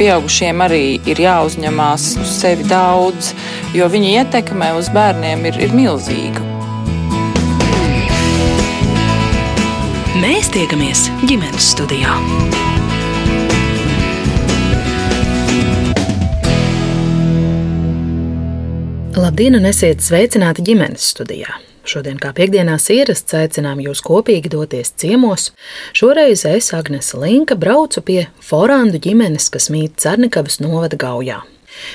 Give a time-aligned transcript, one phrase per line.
[0.00, 3.34] pieaugušiem arī ir jāuzņemās uz sevi daudz,
[3.76, 6.46] jo viņa ietekme uz bērniem ir, ir milzīga.
[10.20, 12.16] Mēs tiekamies ģimenes studijā.
[19.20, 21.60] Labdien, un esiet sveicināti ģimenes studijā!
[21.88, 25.50] Šodien, kā piekdienās ierasts, aicinām jūs kopīgi doties ciemos.
[25.96, 31.40] Šoreiz es, Agnese Linka, braucu pie Forandu ģimenes, kas mīt Cernikavas novada gaujā.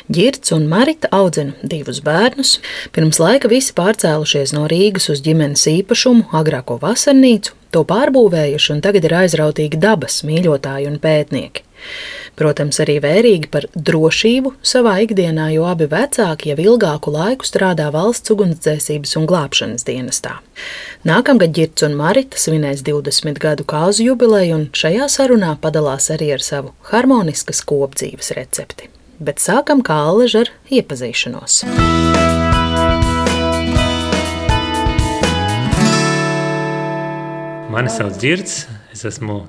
[0.09, 2.55] Girts un Marita audzina divus bērnus.
[2.95, 9.05] Pirms laika visi pārcēlušies no Rīgas uz ģimenes īpašumu, agrāko vasarnīcu, to pārbūvējuši un tagad
[9.05, 11.64] ir aizrautīgi dabas mīļotāji un pētnieki.
[12.35, 18.33] Protams, arī vērīgi par drošību savā ikdienā, jo abi vecāki jau ilgāku laiku strādā valsts
[18.33, 20.33] ugunsdzēsības un glābšanas dienestā.
[21.07, 26.43] Nākamgad Girts un Marita svinēs 20 gadu kāzu jubileju, un šajā sarunā padalās arī ar
[26.43, 28.91] savu harmoniskas kopdzīves recepti.
[29.23, 31.61] Bet sākam kā alaži ar iepazīšanos.
[37.71, 39.45] Mani sauc Girts, es esmu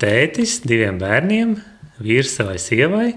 [0.00, 1.56] tētis diviem bērniem,
[2.02, 3.12] vīrs savai sievai.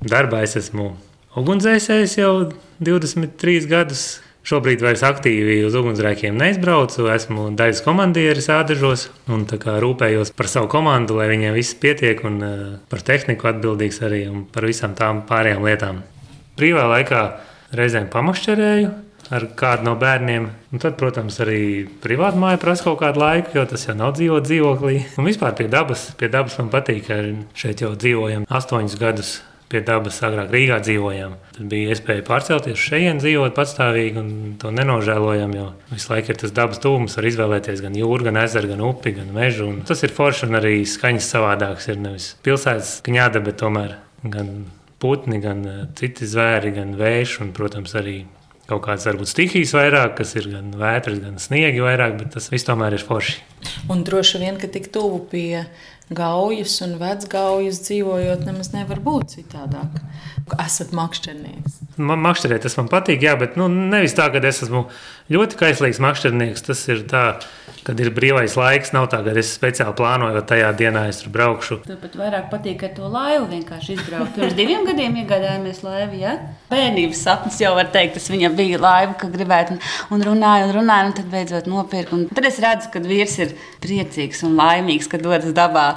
[0.00, 0.92] Darbā es esmu
[1.38, 2.34] ugunsdzēsējs jau
[2.82, 4.04] 23 gadus.
[4.40, 7.04] Šobrīd vairs aktīvi uz ugunsgrēkiem neizbraucu.
[7.12, 12.62] Esmu daļas komandieris ādažos un rūpējos par savu komandu, lai viņiem viss pietiek un uh,
[12.88, 16.00] par tehniku atbildīgs arī un par visām tām pārējām lietām.
[16.56, 17.20] Brīvā laikā
[17.76, 18.88] reizēm pamakšķerēju,
[19.34, 20.48] ar kādu no bērniem.
[20.70, 21.60] Un tad, protams, arī
[22.02, 24.96] privāti māja prasa kaut kādu laiku, jo tas jau nav dzīvot dzīvoklī.
[25.18, 27.20] Un vispār pie dabas, pie dabas man patīk, ka
[27.58, 29.38] šeit jau dzīvojam astoņus gadus.
[29.70, 31.36] Pie dabas agrāk Rīgā dzīvojām.
[31.54, 35.54] Tad bija iespēja pārcelties šeit, dzīvot patstāvīgi, un to nenožēlojam.
[35.54, 39.14] Jo visu laiku ir tas dabas tūms, var izvēlēties gan jūru, gan ezeru, gan upi,
[39.20, 39.68] gan mežu.
[39.70, 41.86] Un tas ir forši un arī skaņas savādāks.
[41.86, 43.94] Ir nevis pilsētas kņāda, bet tomēr
[44.26, 44.50] gan
[44.98, 48.24] putni, gan eh, citi zvēri, gan vējš un, protams, arī
[48.70, 52.68] kaut kādas varbūt stihijas vairāk, kas ir gan vētras, gan sniegi vairāk, bet tas viss
[52.68, 53.40] tomēr ir forši.
[53.92, 55.64] Un droši vien, ka tik tuvu pie
[56.10, 60.00] gaujas un vecgaujas dzīvojot, nemaz nevar būt citādāk.
[60.58, 61.78] Esat makšķernieks.
[62.00, 64.86] Man makšķerēt tas man patīk, jā, bet nu, nevis tā, ka es esmu
[65.30, 66.64] ļoti kaislīgs makšķernieks.
[66.66, 67.24] Tas ir tā,
[67.86, 71.32] kad ir brīvais laiks, nav tā, ka es speciāli plānoju, ka tajā dienā es tur
[71.34, 71.80] braukšu.
[71.86, 74.34] Tev pat vairāk patīk ar to laivu vienkārši izbraukt.
[74.36, 76.20] Pirms diviem gadiem iegādājāmies laivu.
[76.20, 76.34] Ja?
[76.72, 79.82] Bērnības sapnis jau var teikt, tas viņam bija laiva, ka gribētu un,
[80.16, 82.16] un runāja un runāja, un tad beidzot nopirka.
[82.16, 85.88] Un tad es redzu, ka vīrs ir priecīgs un laimīgs, kad dodas dabā.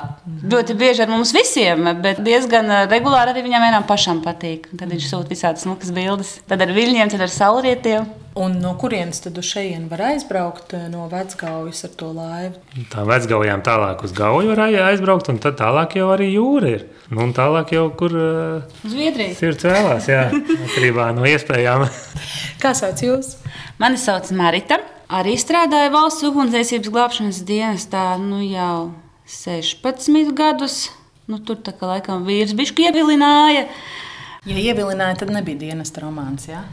[0.43, 4.42] Ļoti bieži ar mums visiem, bet diezgan regulāri arī viņam vienam pašam patīk.
[4.43, 6.35] Un tad viņš sūta visādas smukas bildes.
[6.49, 8.09] Tad ar viļņiem, tad ar saulrietiem.
[8.39, 12.61] Un no kurienes tad uz šejienes var aizbraukt eh, no vecgaujas ar to laivu?
[12.89, 16.87] Tā vecgaujām tālāk uz gauju var aizbraukt, un tad tālāk jau arī jūra ir.
[17.11, 19.35] Nu, un tālāk jau kur uh, Zviedrija.
[19.37, 21.85] Sirds vēlās, jā, atkarībā no iespējām.
[22.63, 23.35] Kā sauc jūs?
[23.81, 24.81] Mani sauc Marita.
[25.13, 28.93] Arī strādāju valsts ugunsdzēsības glābšanas dienestā nu jau
[29.29, 30.87] 16 gadus.
[31.29, 33.67] Nu, tur tā kā laikam vīrs bišķi ievilināja.
[34.43, 36.49] Ja ievilināja, tad nebija dienesta romāns?
[36.49, 36.65] Ja?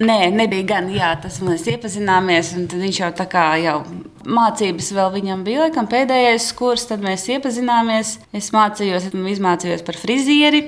[0.00, 0.86] Nē, nebija gan.
[0.94, 2.54] Jā, tas mēs iepazināmies.
[2.72, 3.82] Viņš jau tā kā jau
[4.24, 8.14] mācības vēl viņam bija laikam, pēdējais kurs, tad mēs iepazināmies.
[8.32, 10.62] Es mācījos, izmācījos par frizieri,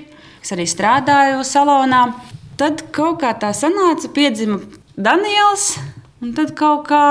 [0.44, 2.04] es arī strādāju salonā.
[2.60, 4.60] Tad kaut kā tā sanāca, piedzima
[5.00, 5.78] Daniels,
[6.20, 7.06] un tad kaut kā.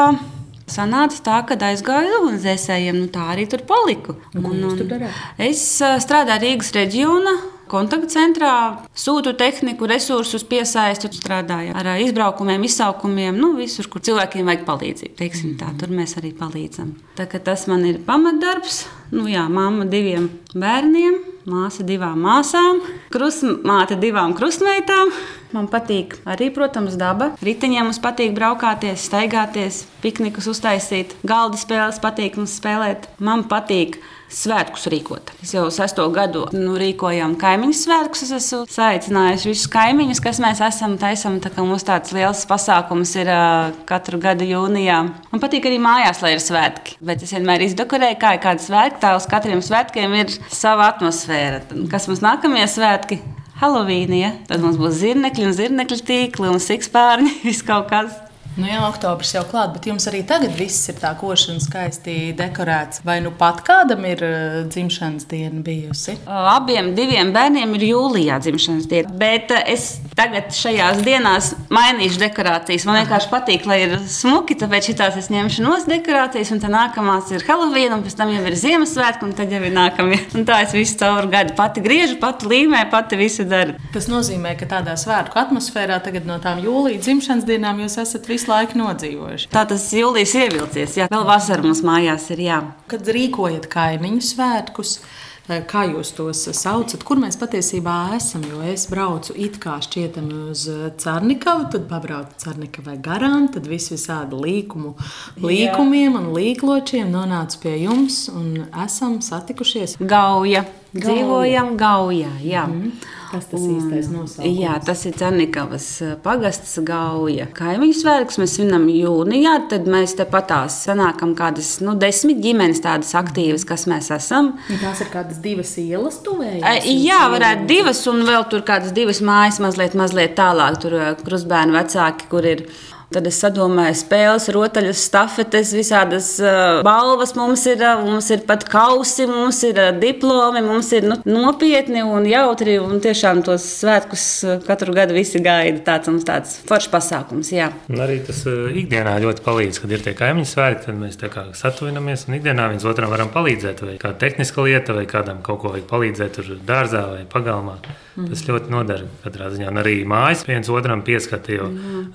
[0.71, 4.13] Sanāca tā, ka aizgāju uz ugunsdzēsējiem, nu tā arī tur paliku.
[4.37, 5.01] Un, un, un
[5.43, 7.33] es strādāju Rīgas reģionā,
[7.71, 8.53] kontaktcentrā,
[8.97, 15.17] sūtu tehniku, resursus, piesaistu, strādāju ar izbraukumiem, izsaukumiem, nu, visur, kur cilvēkiem vajag palīdzību.
[15.21, 16.95] Teiksim, tā, tur mēs arī palīdzam.
[17.17, 18.85] Tā, tas man ir pamatdarbs.
[19.11, 21.17] Nu, jā, mamma diviem bērniem,
[21.51, 22.79] māsa divām māsām,
[23.11, 25.11] krustmāte divām krustmeitām.
[25.51, 27.33] Man patīk arī, protams, daba.
[27.43, 33.09] Riteņiem mums patīk braukāties, staigāties, piknikus uztaisīt, galda spēles patīk mums spēlēt.
[33.19, 33.99] Man patīk
[34.31, 35.33] svētkus rīkot.
[35.43, 38.23] Es jau sesto gadu nu, rīkojam kaimiņu svētkus.
[38.27, 40.97] Es esmu saicinājis visus kaimiņus, kas mēs esam.
[41.01, 45.01] Taisam, tā kā mums tāds liels pasākums ir uh, katru gadu jūnijā.
[45.31, 46.97] Man patīk arī mājās, lai ir svētki.
[47.11, 49.01] Bet es vienmēr izdekorēju, kā ir kāda svētki.
[49.03, 51.63] Tā uz katriem svētkiem ir sava atmosfēra.
[51.91, 53.21] Kas mums nākamie svētki?
[53.61, 54.31] Halloween, ja?
[54.49, 58.30] tad mums būs zirnekļi un zirnekļu tīkli un sikspārņi, viss kaut kas.
[58.59, 62.15] Nu jā, oktobris jau klāt, bet jums arī tagad viss ir tā koši un skaisti
[62.35, 62.99] dekorēts.
[63.07, 66.17] Vai nu pat kādam ir uh, dzimšanas diena bijusi?
[66.27, 69.13] Abiem diviem bērniem ir jūlijā dzimšanas diena.
[69.21, 72.85] Bet es tagad šajās dienās mainīšu dekorācijas.
[72.89, 77.31] Man vienkārši patīk, lai ir smuki, tāpēc šitās es ņemšu nos dekorācijas, un tā nākamās
[77.31, 80.19] ir Halloween, un pēc tam jau ir Ziemassvētku, un tad jau ir nākamie.
[80.41, 83.75] Un tā es visu cauri gadu pati griežu, pati līmē, pati visu daru.
[83.93, 88.51] Tas nozīmē, ka tādā svētku atmosfērā tagad no tām jūlijā dzimšanas dienām jūs esat visu
[88.51, 89.49] laiku nodzīvojuši.
[89.51, 92.61] Tā tas jūlijas ievilcies, jā, vēl vasarā mums mājās ir jā.
[92.89, 94.99] Kad rīkojat kaimiņu svētkus,
[95.47, 98.41] eh, kā jūs tos saucat, kur mēs patiesībā esam?
[98.49, 100.67] Jo es braucu it kā šķietami uz
[100.97, 104.95] Cārnikavu, tad pabraucu Cārnikavai garām, tad viss visādi līkumu,
[105.37, 109.99] līkumiem un līkločiem nonācu pie jums un esam satikušies.
[109.99, 110.65] Gauja.
[110.91, 112.35] Dzīvojam Gaujā.
[112.43, 112.67] Jā.
[112.67, 112.91] Mm.
[113.31, 114.57] Kas tas īstais nosaukums?
[114.59, 115.85] Jā, tas ir Cernikavas
[116.23, 117.45] pagasts Gauja.
[117.55, 123.63] Kaimiņu svētkus mēs svinam jūnijā, tad mēs tepatās sanākam kādas nu, desmit ģimenes tādas aktīvas,
[123.67, 124.51] kas mēs esam.
[124.67, 126.89] Tās ir kādas divas ielas tuvējās?
[126.91, 130.81] Jā, varētu divas un vēl tur kādas divas mājas mazliet, mazliet tālāk.
[130.83, 132.67] Tur krustbērnu vecāki, kur ir
[133.11, 138.63] Tad es sadomāju, spēles, rotaļas, stafetes, visādas uh, balvas mums ir, uh, mums ir pat
[138.71, 142.77] kausi, mums ir uh, diplomi, mums ir nu, nopietni un jautri.
[142.79, 145.81] Un tiešām tos svētkus uh, katru gadu visi gaida.
[145.89, 147.51] Tāds mums tāds foršs pasākums.
[147.51, 147.67] Jā.
[147.91, 151.27] Un arī tas uh, ikdienā ļoti palīdz, kad ir tie kaimiņu svētki, tad mēs tā
[151.33, 153.83] kā satuvinamies un ikdienā viens otram varam palīdzēt.
[153.89, 157.75] Vai kāda tehniska lieta, vai kādam kaut ko vajag palīdzēt tur dārzā vai pagalmā.
[158.15, 159.69] Tas ļoti nodara katrā ziņā.
[159.71, 161.69] Un arī mājas viens otram pieskata, jo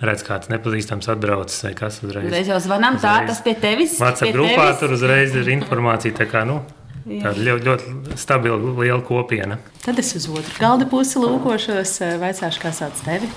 [0.05, 2.29] redz, kāds nepazīstams atbraucis vai kas uzreiz.
[2.33, 3.97] Reiz jau zvanām, tā tas pie tevis.
[4.03, 4.83] Mācā pie grupā tevis.
[4.83, 6.13] tur uzreiz ir informācija.
[6.19, 6.61] Tā kā, nu,
[7.09, 9.57] tāda ļoti, ļoti stabila, liela kopiena.
[9.87, 13.31] Tad es uz otru galda pusi lūkošos, eh, vaicāšu, kā sauc tevi.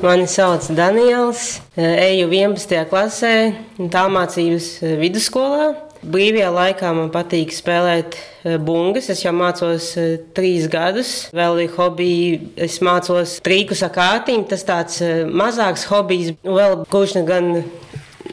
[0.00, 2.84] Mani sauc Daniels, eju 11.
[2.88, 3.34] klasē,
[3.80, 5.85] tālmācības vidusskolā.
[6.04, 9.08] Brīvajā laikā man patīk spēlēt eh, bungas.
[9.12, 11.14] Es jau mācos eh, trīs gadus.
[11.36, 14.44] Vēl ir hobiji, es mācos trīkus ar kārtīm.
[14.50, 17.54] Tas tāds eh, mazāks hobijs, vēl kurš gan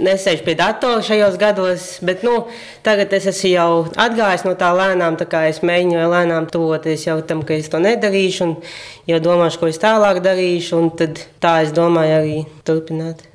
[0.01, 2.47] nesēž pie datora šajos gados, bet nu,
[2.85, 3.67] tagad es esmu jau
[3.99, 5.17] atgājis no tā lēnām.
[5.19, 8.55] Tā es mēģinu jau lēnām tuvoties jau tam, ka es to nedarīšu, un
[9.09, 10.79] jau domāšu, ko es tālāk darīšu.
[10.79, 13.25] un Tad tā es domāju arī turpināt.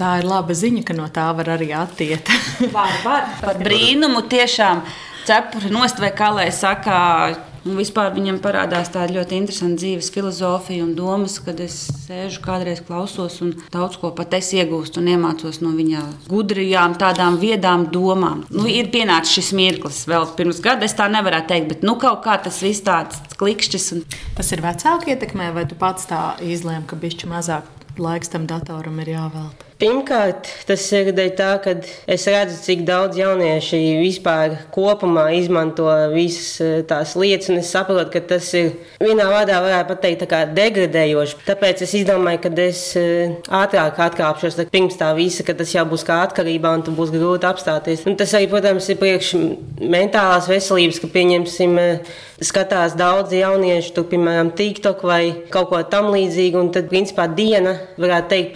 [0.00, 2.30] Tā ir laba ziņa, ka no tā var arī attiekt.
[2.72, 3.28] Var, var.
[3.42, 4.80] Par brīnumu tiešām
[5.28, 7.49] cepuri nost, vai kā lai saka.
[7.68, 11.76] Un vispār viņam parādās tāda ļoti interesanta dzīves filozofija un domas, kad es
[12.06, 17.36] sēžu kādreiz klausos un daudz ko pat es iegūstu un iemācos no viņa gudrajām, tādām
[17.42, 18.46] viedām domām.
[18.48, 22.24] Nu, ir pienācis šis mirklis, vēl pirms gada es tā nevarētu teikt, bet nu kaut
[22.24, 23.90] kā tas viss tāds klikšķis.
[23.96, 24.06] Un...
[24.40, 29.02] Tas ir vecāku ietekmē, vai tu pats tā izlēmi, ka bišķi mazāk laiks tam datoram
[29.04, 29.69] ir jāvelta?
[29.80, 31.72] Pirmkārt, tas ir dēļ tā, ka
[32.10, 38.10] es redzu, cik daudz jaunieši vispār kopumā izmanto visas eh, tās lietas, un es saprotu,
[38.12, 41.38] ka tas ir vienā vārdā, varētu pateikt, degradējoši.
[41.46, 46.04] Tāpēc es izdomāju, ka es eh, ātrāk atkāpšos pirms tā visa, ka tas jau būs
[46.04, 48.04] kā atkarībā, un būs grūti apstāties.
[48.04, 49.32] Un tas arī, protams, ir priekš
[49.80, 51.80] mentālās veselības, ka pieņemsim.
[51.80, 55.22] eh, Skatās daudz jauniešu, tur, piemēram, TikTok vai
[55.52, 58.54] kaut ko tamlīdzīgu, un tad, principā, diena, varētu teikt,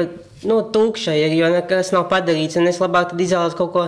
[0.48, 2.58] nu, tukša ir, jo nekas nav padarīts.
[2.60, 3.84] Es labāk izvēlos kaut ko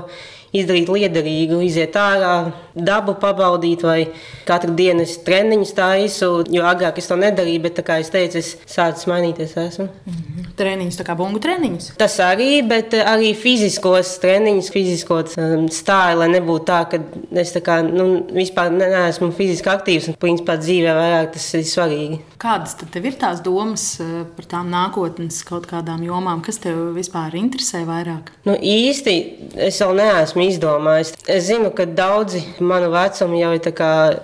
[0.60, 2.34] izdarīt liederīgu, iziet ārā,
[2.76, 3.98] dabu pabaudīt, vai
[4.48, 6.30] katru dienu es treniņus taisu.
[6.52, 9.56] Jo agrāk es to nedarīju, bet, kā jau teicu, es sāku mainīties.
[9.66, 9.88] Esmu.
[10.56, 11.92] Treniņus, tā kā bungu treniņus.
[12.00, 17.00] Tas arī, bet arī fiziskos treniņus, fiziskos um, stāju, lai nebūtu tā, ka
[17.42, 21.64] es tā kā, nu, vispār ne- neesmu fiziski aktīvs un principā dzīvē vairāk tas ir
[21.68, 22.20] svarīgi.
[22.40, 27.36] Kādas tad ir tās domas eh, par tām nākotnes kaut kādām jomām, kas tev vispār
[27.38, 28.32] interesē vairāk?
[28.48, 29.16] Nu, īsti
[29.68, 31.12] es vēl neesmu izdomājis.
[31.30, 33.62] Es zinu, ka daudzi manu vecumu jau ir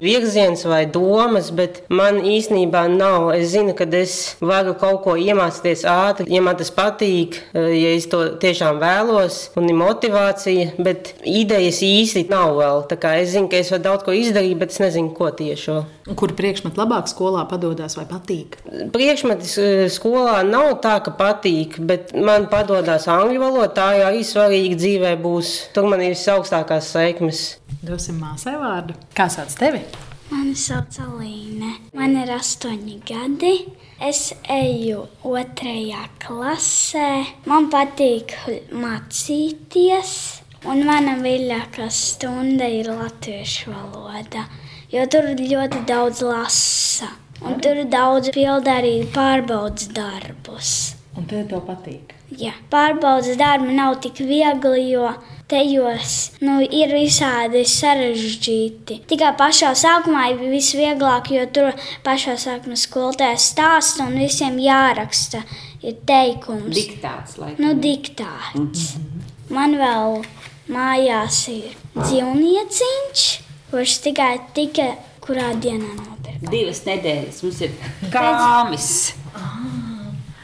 [0.03, 3.31] virziens vai domas, bet man īstenībā nav.
[3.37, 7.95] Es zinu, ka es varu kaut ko iemācīties ātri, ja man tas patīk, eh, ja
[7.97, 12.87] es to tiešām vēlos, un ir motivācija, bet idejas īsti nav vēl.
[13.13, 15.83] Es zinu, ka es varu daudz ko izdarīt, bet es nezinu, ko tieši.
[16.19, 18.57] Kur priekšmet labāk skolā padodas vai patīk?
[18.95, 23.71] Priekšmetis eh, skolā nav tā, ka patīk, bet man padodas angļu valoda.
[23.73, 25.53] Tā jau arī svarīga dzīvē būs.
[25.75, 27.43] Tur man ir visaugstākās sekmes.
[27.83, 28.97] Dosim māsai vārdu.
[29.17, 29.83] Kā sauc tevi?
[30.33, 31.75] Mani sauc Alīne.
[31.97, 33.57] Man ir astoņi gadi.
[34.03, 37.11] Es eju otrajā klasē.
[37.51, 38.33] Man patīk
[38.73, 40.15] mācīties.
[40.63, 44.45] Un mana mīļākā stunda ir latviešu valoda,
[44.95, 47.09] jo tur ļoti daudz lasa.
[47.43, 50.71] Un tur daudz pilda arī pārbaudas darbus.
[51.19, 52.15] Un tev to patīk.
[52.39, 55.11] Jā, pārbaudas darbi nav tik viegli, jo
[55.51, 59.01] tejos nu, ir visādi sarežģīti.
[59.11, 61.73] Tikai pašā sākumā ir visvieglāk, jo tur
[62.07, 65.43] pašā sākumā skolotājs stāsta un visiem jāraksta.
[65.83, 67.59] Ir teikums, Diktāts, laikam.
[67.65, 68.93] nu, diktāts.
[69.51, 70.21] Man vēl
[70.73, 73.25] mājās ir dzīvnieciņš,
[73.73, 74.93] kurš tikai tika
[75.27, 76.49] kurā dienā nopirka.
[76.55, 77.75] Divas nedēļas mums ir
[78.15, 78.89] kāmis.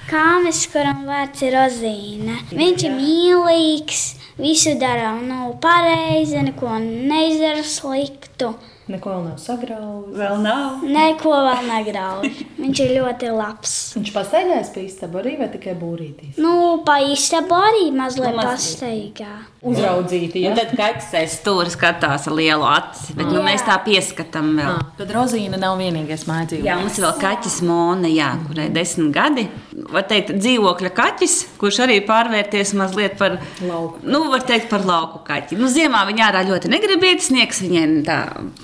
[0.09, 2.39] Kāmis, kuram vārds ir Ozīne.
[2.57, 4.03] Viņš ir mīlīgs,
[4.41, 8.55] visu dara nu, pareizi, neko neizdara sliktu.
[8.89, 10.15] Neko vēl nav sagrauzis.
[10.17, 10.79] Vēl nav.
[10.89, 12.39] Neko vēl negrauž.
[12.57, 13.75] Viņš ir ļoti labs.
[13.99, 16.39] Viņš pastaigājās pie istaba arī vai tikai būrītīs?
[16.41, 16.55] Nu,
[16.87, 19.35] pa īstabu arī mazliet Nu, pastaigā.
[19.69, 20.57] Uzraudzīti, Un ja?
[20.63, 23.47] tad kaķis stūra skatās ar lielu aci, bet nu, Jā.
[23.51, 24.81] mēs tā pieskatām vēl.
[25.03, 26.71] Tad Rozīna nav vienīgais mājdzīvnieks.
[26.71, 29.49] Jā, mums ir vēl kaķis Mona, jā, kurai ir desmit gadi.
[29.89, 34.03] Var teikt, dzīvokļa kaķis, kurš arī pārvērties mazliet par Lauku.
[34.07, 35.59] Nu, var teikt par lauku kaķi.
[35.59, 38.19] Nu, ziemā viņa ārā ļoti negribīja, sniegs viņai tā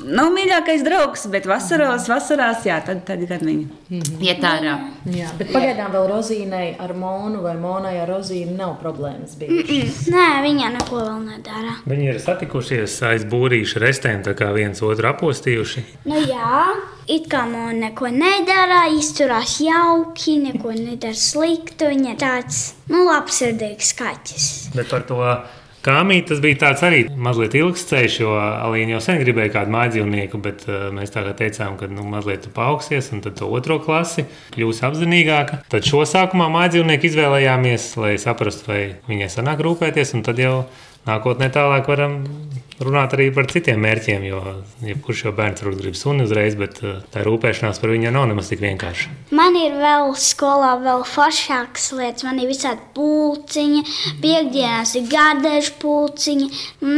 [0.04, 4.76] nav mīļākais draugs, bet vasaros, vasarās, jā, tad, tad gan viņa iet ārā.
[5.14, 10.06] Jā, bet pagaidām vēl Rozīnai ar Monu vai Monai ar Rozīnu nav problēmas bijušas.
[10.14, 11.78] Nē, viņa neko vēl nedara.
[11.88, 15.84] Viņi ir satikušies aiz būrīša restēm, tā kā viens otru apostījuši.
[16.08, 16.62] Nu, jā,
[17.10, 21.90] it kā man neko nedara, izturās jauki, neko nedara sliktu.
[21.94, 24.48] Viņa tāds nu, labsirdīgs kaķis.
[24.74, 25.20] Bet par to
[25.84, 30.40] kāmīti tas bija tāds arī mazliet ilgs ceļš, jo Alīna jau sen gribēja kādu mājdzīvnieku,
[30.44, 34.26] bet uh, mēs tā kā teicām, ka nu, mazliet paaugsies un tad otro klasi
[34.56, 35.62] kļūs apzinīgāka.
[35.72, 40.56] Tad šo sākumā mājdzīvnieku izvēlējāmies, lai saprastu, vai viņai sanāk rūpēties, un tad jau
[41.08, 42.22] nākotnē tālāk varam
[42.82, 44.40] runāt arī par citiem mērķiem, jo
[44.84, 48.50] jebkurš jau bērns varbūt grib suni uzreiz, bet uh, tā rūpēšanās par viņu nav nemaz
[48.50, 49.12] tik vienkārša.
[49.36, 52.26] Man ir vēl skolā vēl foršākas lietas.
[52.26, 53.84] Man ir visādi pulciņi,
[54.22, 56.48] piekdienās ir gardēžu pulciņi.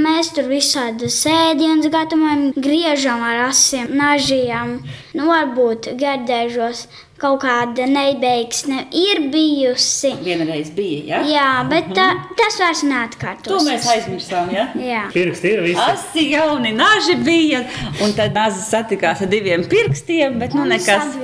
[0.07, 4.79] Mēs tur visādi sēdienas gatavojam, griežam ar asiem nažiem.
[5.17, 6.87] Nu, varbūt gardēžos
[7.21, 10.13] kaut kāda nebeigsme ir bijusi.
[10.25, 11.21] Vienreiz bija, ja?
[11.31, 13.49] Jā, bet tā, tas vairs neatkārtos.
[13.51, 14.67] To mēs aizmirsām, ja?
[14.81, 15.05] Jā.
[15.15, 15.81] Pirksti ir visi.
[15.81, 17.63] Asi jauni naži bija,
[18.05, 21.17] un tad nāzi satikās ar diviem pirkstiem, bet nu nekas.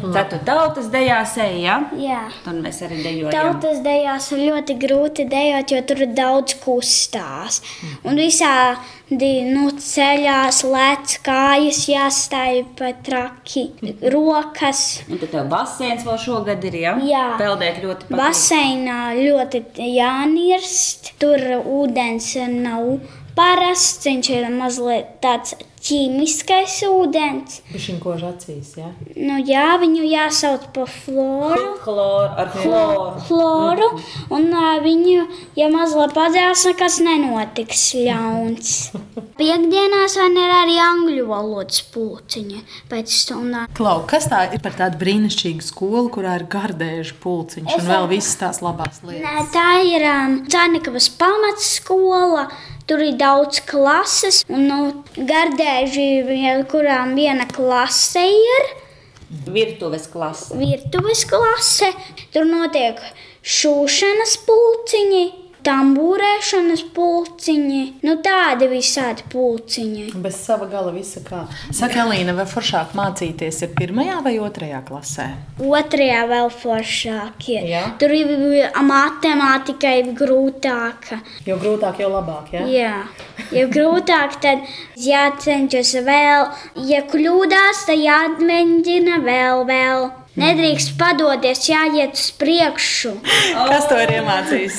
[0.00, 1.80] Tad tu tautas dejās eji, ja?
[1.98, 2.22] Jā.
[2.50, 3.34] Un mēs arī dejojam.
[3.34, 7.60] Tautas dejās ir ļoti grūti dejot, jo tur ir daudz kustās.
[8.06, 8.78] Un visādi
[9.10, 13.64] nu, ceļās, lec, kājas jāstāj pa traki,
[14.12, 15.02] rokas.
[15.10, 16.94] Un tad tev baseins vēl šogad ir, ja?
[17.02, 17.24] Jā.
[17.40, 18.20] Peldēt ļoti patīk.
[18.20, 19.64] Baseinā ļoti
[19.96, 23.00] jānirst, tur ūdens nav
[23.34, 27.60] parasts, viņš ir mazliet tāds ķīmiskais ūdens.
[27.72, 28.90] Viņš ir koža acīs, ja?
[29.16, 31.70] Nu, jā, viņu jāsauc par floru.
[31.80, 33.22] Chlor, ar chloru.
[33.26, 33.88] Chloru,
[34.36, 35.24] un ā, viņu,
[35.56, 38.74] ja mazliet padzēs, nekas nenotiks ļauns.
[39.40, 42.60] Piektdienās man ir arī angļu valodas pulciņa
[42.90, 43.70] pēc stundām.
[43.76, 48.36] Klau, kas tā ir par tādu brīnišķīgu skolu, kurā ir gardēžu pulciņš un vēl visas
[48.42, 49.24] tās labās lietas?
[49.24, 52.50] Nē, tā ir um, Cārnikavas pamatskola.
[52.90, 54.78] Tur ir daudz klases, un nu,
[55.14, 55.69] gardēži,
[56.26, 58.70] vien- kurām viena klase ir
[59.46, 60.56] Virtuves klase.
[60.58, 61.92] virtuves klase.
[62.32, 62.98] Tur notiek
[63.42, 65.24] šūšanas pulciņi,
[65.66, 70.06] tambūrēšanas pulciņi, nu tādi visādi pulciņi.
[70.24, 71.44] Bez sava gala visa kā.
[71.70, 75.26] Saka, Elīna, vai foršāk mācīties ir pirmajā vai otrajā klasē?
[75.60, 77.68] Otrajā vēl foršāk ir.
[77.70, 77.82] Jā.
[78.00, 78.32] Tur ir
[78.86, 81.20] matemātika ir grūtāka.
[81.46, 82.54] Jo grūtāk, jo labāk.
[82.54, 82.64] Ja?
[82.70, 82.94] Jā,
[83.54, 84.64] ja grūtāk, tad
[85.00, 86.48] jācenšas vēl.
[86.90, 90.10] Ja kļūdās, tad jāmēģina vēl, vēl.
[90.40, 93.12] Nedrīkst padoties, jāiet uz priekšu.
[93.70, 94.78] Kas to ir iemācījis?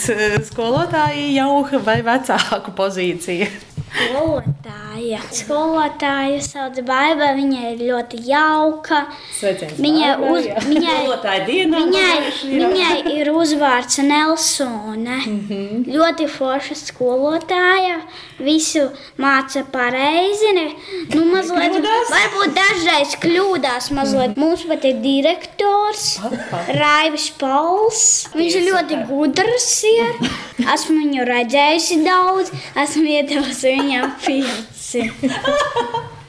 [0.49, 3.49] Skolotāji jau vai vecāku pozīcija?
[3.91, 5.19] Skolotāja.
[5.35, 9.01] Skolotāja sauc Baiba, viņa ir ļoti jauka.
[9.35, 10.93] Sveiciens Viņa, Baibai, uz, viņai,
[11.47, 12.13] dienā viņai,
[12.47, 15.17] viņai ir uzvārds Nelsone.
[15.25, 15.83] Mm -hmm.
[15.91, 17.99] Ļoti forša skolotāja.
[18.39, 20.53] Visu māca pareizi.
[21.13, 21.75] Nu, mazliet,
[22.15, 23.91] varbūt dažreiz kļūdās.
[23.91, 24.37] Mazliet.
[24.37, 26.19] Mums pat ir direktors
[26.67, 28.27] Raivis Pauls.
[28.33, 29.83] Viņš ir ļoti gudrs.
[29.83, 30.31] Ir.
[30.73, 32.51] Esmu viņu redzējusi daudz.
[32.77, 35.09] Esmu iedevusi viņam pieci.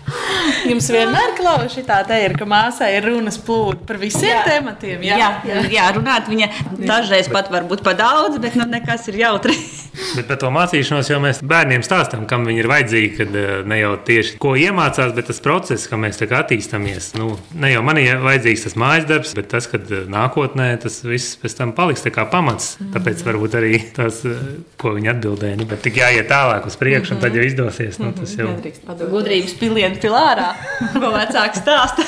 [0.70, 4.42] Jums vienmēr klausa tā te ir, ka māsai ir runas plūdi par visiem jā.
[4.46, 5.04] tematiem.
[5.06, 6.48] Jā, jā, jā runāt viņa
[6.82, 9.56] dažreiz pat var būt pa daudz, bet nu nekas ir jautri.
[10.16, 13.10] Bet par to mācīšanos jau mēs bērniem stāstām, kam viņi ir vajadzīgi.
[13.18, 17.10] Kad eh, ne jau tieši ko iemācās, bet tas process, kā mēs attīstāmies.
[17.18, 21.00] Nu, ne jau man ir vajadzīgs tas mājas darbs, bet tas, ka eh, nākotnē tas
[21.04, 22.76] viss pēc tam paliks kā pamats.
[22.94, 24.40] Tāpēc varbūt arī tas, eh,
[24.80, 25.60] ko viņi atbildēja.
[25.60, 28.00] Nu, bet tik jāiet tālāk uz priekšu, un tad jau izdosies.
[28.02, 29.56] Nu, tas jau ir gudrības
[30.02, 30.52] pilienu pilārā,
[30.92, 32.04] ko vecāks stāsta.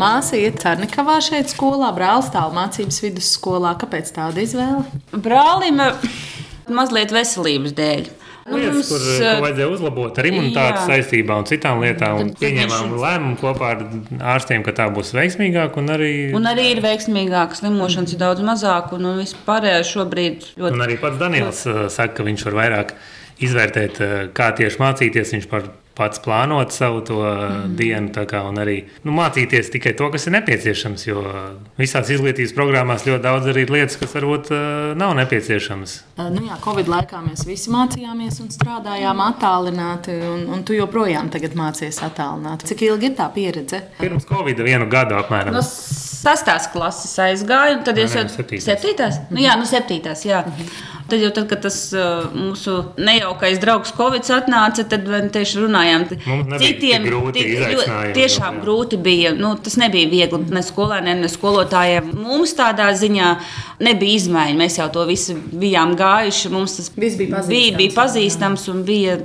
[0.00, 3.74] Māsa iet Cernikavā šeit skolā, brālis tālu mācības vidusskolā.
[3.80, 4.86] Kāpēc tāda izvēle?
[5.12, 6.06] Brālim eh,
[6.72, 8.08] mazliet veselības dēļ.
[8.50, 12.22] Nu, lietas, kur uh, vajadzēja uzlabot ar imunitātes saistībā un citām lietām.
[12.24, 13.84] Un pieņēmām lēmumu kopā ar
[14.34, 15.78] ārstiem, ka tā būs veiksmīgāka.
[15.82, 20.74] Un arī, un arī ir veiksmīgāka, slimošanas ir daudz mazāk un, un vispārējais šobrīd ļoti.
[20.74, 22.96] Un arī pats Daniels uh, saka, ka viņš var vairāk
[23.46, 25.36] izvērtēt, uh, kā tieši mācīties.
[25.36, 27.76] Viņš par pats plānot savu to mm.
[27.78, 31.06] dienu kā, un arī nu, mācīties tikai to, kas ir nepieciešams.
[31.08, 31.24] Jo
[31.80, 34.60] visās izglītības programmās ļoti daudz arī ir lietas, kas varbūt uh,
[34.98, 35.96] nav nepieciešamas.
[36.20, 42.02] Nu jā, Covid laikā mēs visi mācījāmies un strādājām attālināti, un, un tu joprojām mācījies
[42.06, 42.70] attālināti.
[42.70, 43.82] Cik ilgi ir tā pieredze?
[44.00, 45.54] Pirms Covid vienu gadu apmēram.
[45.56, 49.22] No sastās klases aizgāju, un tad es jau septītās.
[49.32, 50.44] Nu, jā, nu septītās, jā.
[50.46, 50.89] Mm -hmm.
[51.10, 51.76] Tad jau tad, kad tas
[52.34, 56.06] mūsu nejaukais draugs Covid atnāca, tad tieši runājām.
[56.60, 57.44] Citiem grūti
[58.16, 58.62] tiešām jā.
[58.62, 59.32] grūti bija.
[59.36, 62.12] Nu, tas nebija viegli ne skolēniem, ne skolotājiem.
[62.20, 63.30] Mums tādā ziņā
[63.82, 64.58] nebija izmaiņa.
[64.60, 66.52] Mēs jau to visu bijām gājuši.
[66.54, 69.16] Mums tas Viss bija pazīstams, bija, bija pazīstams un bija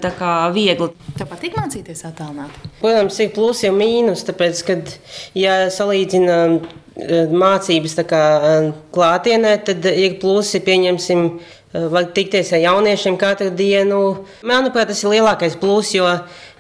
[0.55, 0.89] viegli.
[1.19, 2.55] Tev patīk mācīties attālināt?
[2.81, 4.25] Protams, ir plusi un mīnus.
[4.27, 4.97] Tāpēc, kad
[5.37, 6.59] ja salīdzinām
[6.95, 11.29] mācības kā, eh, klātienē, tad ir plusi, pieņemsim,
[11.75, 13.99] Eh, var tikties ar jauniešiem katru dienu.
[14.47, 16.05] Manuprāt, tas ir lielākais pluss, jo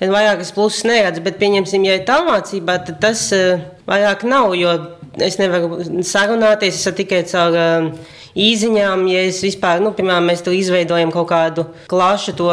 [0.01, 3.21] vairākas pluses neredz, bet, pieņemsim, ja ir tālmācībā, tad tas
[3.87, 4.73] vairāk nav, jo
[5.23, 7.55] es nevaru sarunāties, es tikai caur
[8.35, 12.51] īziņām, ja es vispār, nu, piemēram, mēs tur izveidojam kaut kādu klašu to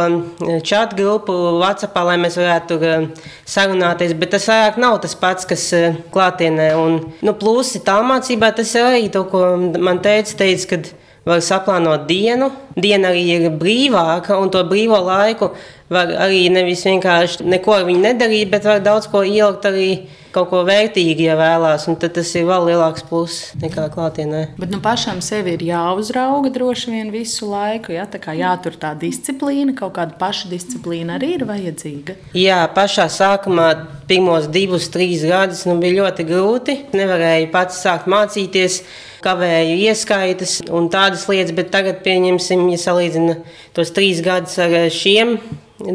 [0.62, 3.09] čatu grupu WhatsApp, lai mēs varētu tur
[3.49, 5.69] sarunāties, bet tas vairāk nav tas pats, kas
[6.15, 6.73] klātienē.
[6.79, 10.93] Un, nu, plusi tālmācībā tas ir arī to, ko man teica, teica, kad
[11.27, 12.51] var saplānot dienu.
[12.79, 15.53] Diena arī ir brīvāka, un to brīvo laiku
[15.94, 19.88] var arī nevis vienkārši neko ar viņu nedarīt, bet var daudz ko ielikt arī
[20.32, 21.87] kaut ko vērtīgu, ja vēlās.
[22.00, 24.42] Tad tas ir vēl lielāks pluss nekā klātienē.
[24.61, 27.92] Bet nu, pašam sevi ir jāuzrauga droši vien visu laiku.
[27.96, 28.06] Ja?
[28.11, 32.16] Tā kā jātur tā disciplīna, kaut kāda pašdisciplīna arī ir vajadzīga.
[32.38, 33.68] Jā, pašā sākumā,
[34.09, 36.78] pirmos divus, trīs gadus, nu, bija ļoti grūti.
[36.96, 38.83] Nevarēju pats sākt mācīties
[39.22, 43.37] kavēju ieskaitas un tādas lietas, bet tagad, pieņemsim, ja salīdzina
[43.76, 45.37] tos trīs gadus ar šiem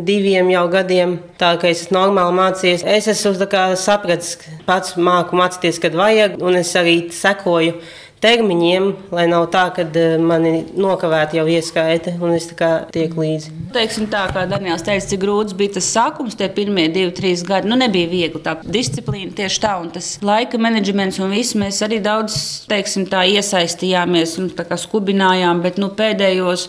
[0.08, 2.84] diviem jau gadiem, tā kā es normāli mācījos.
[2.88, 3.36] Es esmu
[3.80, 4.36] sapratis,
[4.68, 7.80] pats māku mācīties, kad vajag, un es arī sekoju
[8.24, 13.54] termiņiem, lai nav tā, ka eh, mani nokavētu jau ieskaita un es tiek līdzi.
[13.76, 17.70] Teiksim tā, kā Daniels teica, cik grūts bija tas sākums, tie pirmie divi, trīs gadi.
[17.70, 22.02] Nu, nebija viegli tā disciplīna tieši tā, un tas laika menedžments un viss mēs arī
[22.04, 22.40] daudz,
[22.72, 26.68] teiksim tā, iesaistījāmies un tā kā skubinājām, bet nu, pēdējos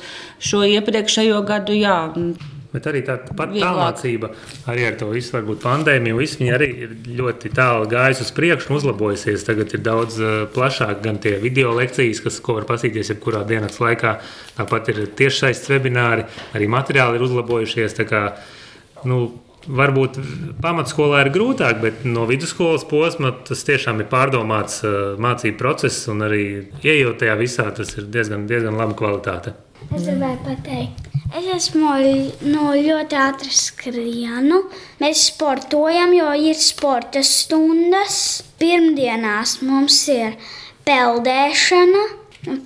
[0.50, 1.98] šo iepriekšējo gadu, jā.
[2.68, 4.28] Bet arī tā tālmācība,
[4.68, 8.68] arī ar to visu varbūt pandēmiju, visu viņa arī ir ļoti tālu gājusi uz priekšu
[8.68, 9.46] un uzlabojusies.
[9.46, 13.80] Tagad ir daudz uh, plašāk gan tie video lekcijas, kas, ko var pasīties jebkurā dienas
[13.80, 14.18] laikā.
[14.58, 17.96] Tāpat ir tiešsaistes webināri, arī materiāli ir uzlabojušies.
[18.08, 18.22] Kā,
[19.08, 19.22] nu,
[19.68, 20.18] varbūt
[20.62, 26.24] pamatskolā ir grūtāk, bet no vidusskolas posma tas tiešām ir pārdomāts uh, mācību process un
[26.28, 26.44] arī
[26.82, 29.56] ieejot tajā visā, tas ir diezgan, diezgan laba kvalitāte.
[29.88, 31.90] Es gribēju pateikt, Es esmu
[32.48, 34.62] no ļoti ātri skrienu.
[35.02, 38.16] Mēs sportojam, jo ir sporta stundas.
[38.58, 40.38] Pirmdienās mums ir
[40.88, 42.06] peldēšana,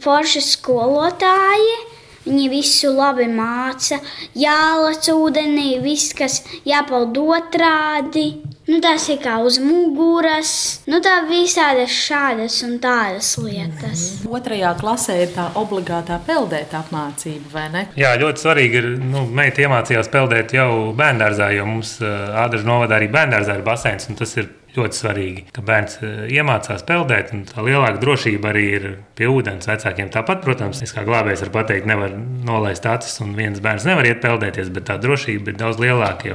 [0.04, 1.74] forši skolotāji.
[2.22, 3.98] Viņi visu labi māca,
[4.38, 8.28] jālec ūdenī, viss, kas jāpeld otrādi.
[8.70, 10.52] Nu, tas ir kā uz muguras,
[10.86, 14.04] nu, tā visādas šādas un tādas lietas.
[14.22, 17.84] Otrajā klasē ir tā obligātā peldēt apmācība, vai ne?
[17.98, 23.10] Jā, ļoti svarīgi ir, nu, meita iemācījās peldēt jau bērngārzā, jo mums Ādažu novadā arī
[23.12, 25.98] bērngārzā ir basēns, un tas ir ļoti svarīgi, ka bērns
[26.32, 27.32] iemācās peldēt.
[27.50, 30.10] Tā lielāka drošība arī ir pie ūdens vecākiem.
[30.14, 32.14] Tāpat, protams, es kā glābējs varu pateikt, nevar
[32.46, 36.30] nolaist acis, un viens bērns nevar iet peldēties, bet tā drošība ir daudz lielāka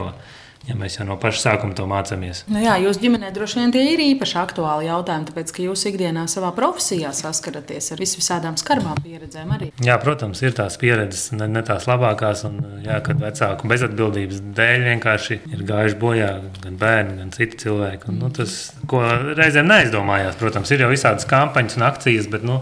[0.67, 2.43] ja mēs jau no paša sākuma to mācāmies.
[2.51, 6.25] Nu jā, jūs ģimenē droši vien tie ir īpaši aktuāli jautājumi, tāpēc ka jūs ikdienā
[6.31, 9.69] savā profesijā saskaraties ar visvisādām skarbām pieredzēm arī.
[9.83, 14.89] Jā, protams, ir tās pieredzes, ne, ne tās labākās, un jā, kad vecāku bezatbildības dēļ
[14.91, 18.11] vienkārši ir gājuši bojā gan bērni, gan citi cilvēki.
[18.11, 18.57] Un, nu, tas,
[18.89, 19.03] ko
[19.37, 22.61] reizēm neaizdomājās, protams, ir jau visādas kampaņas un akcijas, bet nu,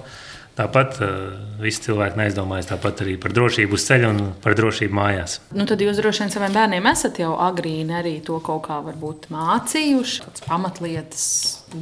[0.56, 1.10] Tāpat uh,
[1.60, 5.40] visi cilvēki neizdomājas tāpat arī par drošību uz ceļa un par drošību mājās.
[5.52, 8.80] Nu, tad jūs droši vien saviem bērniem esat jau agrīni arī to kaut kā
[9.36, 10.22] mācījuši.
[10.24, 11.26] Tādas pamatlietas,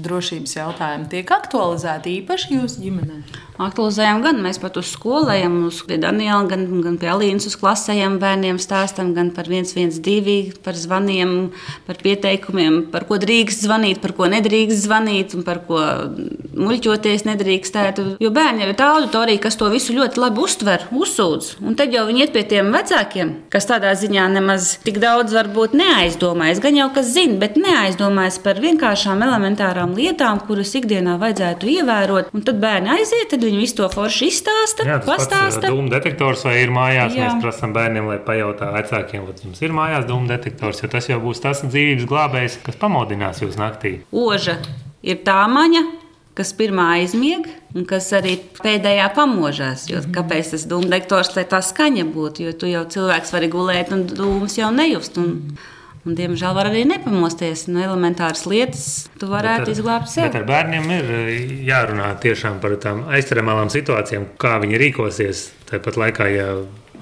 [0.03, 3.23] drošības jautājumi tiek aktualizēti īpaši jūsu ģimenē.
[3.61, 8.57] Aktualizējam gan mēs pat uz skolējam, uz Daniela, gan, gan pie Alīnas uz klasējiem bērniem
[8.61, 11.51] stāstam gan par 112, par zvaniem,
[11.85, 15.83] par pieteikumiem, par ko drīkst zvanīt, par ko nedrīkst zvanīt un par ko
[16.57, 18.07] muļķoties nedrīkstētu.
[18.23, 21.53] Jo bērni jau ir tā auditorija, kas to visu ļoti labi uztver, uzsūdz.
[21.61, 25.77] Un tad jau viņi iet pie tiem vecākiem, kas tādā ziņā nemaz tik daudz varbūt
[25.77, 26.61] neaizdomājas.
[26.63, 32.31] Gan jau kas zina, bet neaizdomājas par vienkāršām elementārām lietām, kuras ikdienā vajadzētu ievērot.
[32.33, 34.85] Un tad bērni aiziet, tad viņi visu to forši izstāsta.
[34.87, 35.67] Jā, tas pastāsta.
[35.67, 37.17] ir dūmu detektors vai ir mājās.
[37.17, 37.33] Jā.
[37.33, 41.19] Mēs prasām bērniem, lai pajautā vecākiem, vai jums ir mājās dūmu detektors, jo tas jau
[41.23, 43.97] būs tas dzīvības glābējs, kas pamodinās jūs naktī.
[44.15, 44.57] Oža
[45.03, 45.83] ir tā maņa,
[46.37, 49.87] kas pirmā aizmieg un kas arī pēdējā pamožās.
[49.91, 52.47] Jo, kāpēc tas dūmu detektors, lai tā skaņa būtu?
[52.47, 55.19] Jo tu jau cilvēks vari gulēt un dūmus jau nejust.
[55.21, 55.57] Un,
[56.03, 58.87] Un, diemžēl var arī nepamosties no elementāras lietas.
[59.21, 60.41] Tu varētu izglābt Bet sevi.
[60.41, 65.45] ar bērniem ir eh, jārunā tiešām par tām aizturamām situācijām, kā viņi rīkosies.
[65.69, 66.49] Tāpat laikā, ja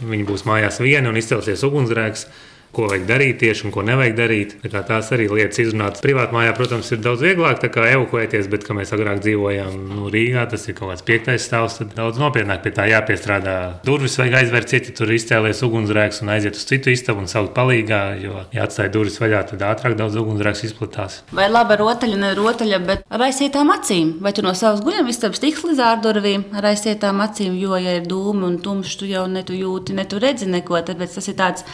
[0.05, 2.27] viņi būs mājās vieni un izcelsies ugunsgrēks,
[2.75, 4.55] ko vajag darīt tieši un ko nevajag darīt.
[4.63, 6.01] Tā kā Tās arī lietas izrunātas.
[6.03, 10.43] Privātā mājā, protams, ir daudz vieglāk kā evakuēties, bet, kad mēs agrāk dzīvojām nu, Rīgā,
[10.51, 13.55] tas ir kaut kāds piektais stāvs, tad daudz nopietnāk pie tā jāpiestrādā.
[13.87, 18.01] Durvis vajag aizvērt cieti, tur izcēlies ugunsgrēks un aiziet uz citu istabu un saukt palīgā,
[18.19, 21.21] jo, ja atstāja durvis vaļā, tad ātrāk daudz ugunsgrēks izplatās.
[21.37, 24.17] Vai laba rotaļa, ne rotaļa, bet ar aizsietām acīm.
[24.25, 28.47] Vai tu no savas guļamistabas tiks līdz ārdurvīm ar aizsietām acīm, jo, ja ir dūmi
[28.49, 30.83] un tumšs, tu jau ne tu jūti, ne tu redzi neko.
[30.91, 31.67] Tāpēc tas ir tāds.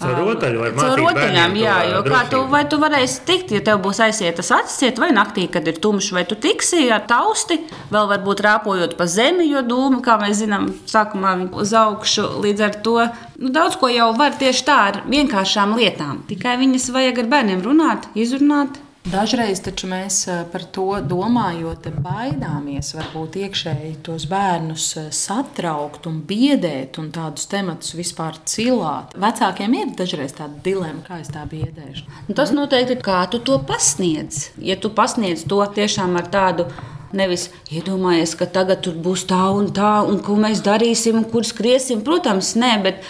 [0.00, 2.50] Caur rotaļu Caur mācīt rotaļām, jā, jo kā tu, drošību.
[2.54, 6.24] vai tu varēsi tikt, ja tev būs aizsietas acis, vai naktī, kad ir tumšs, vai
[6.28, 7.60] tu tiksi ar tausti,
[7.92, 12.26] vēl varbūt rāpojot pa zemi, jo dūmi, kā mēs zinām, sākumā uz augšu.
[12.44, 12.96] Līdz ar to
[13.40, 16.24] nu, daudz ko jau var tieši tā ar vienkāršām lietām.
[16.30, 18.80] Tikai viņas vajag ar bērniem runāt, izrunāt.
[19.10, 19.58] Dažreiz
[19.90, 27.08] mēs eh, par to domājot, baidāmies varbūt iekšēji tos bērnus eh, satraukt un biedēt un
[27.10, 29.16] tādus tematus vispār cilāt.
[29.18, 32.06] Vecākiem ir dažreiz tāda dilemma, kā es tā biedēšu.
[32.28, 34.52] Un tas noteikti ir, kā tu to pasniedz.
[34.62, 36.68] Ja tu pasniedz to tiešām ar tādu.
[37.10, 42.04] Nevis iedomājies, ka tagad būs tā un tā, un ko mēs darīsim, un kur skriesim.
[42.06, 43.02] Protams, nē, bet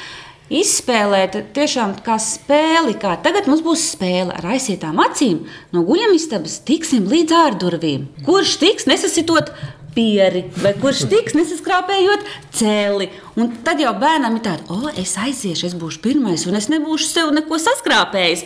[0.51, 2.97] izspēlēt tiešām kā spēli.
[3.01, 5.45] Kā tagad mums būs spēle ar aizsietām acīm.
[5.75, 8.09] No guļamistabas tiksim līdz ārdurvīm.
[8.27, 9.55] Kurš tiks nesasitot
[9.95, 13.11] pieri, vai kurš tiks nesaskrāpējot cēli.
[13.41, 17.07] Un tad jau bērnam ir tāda, o, es aiziešu, es būšu pirmais, un es nebūšu
[17.07, 18.43] sev neko saskrāpējis.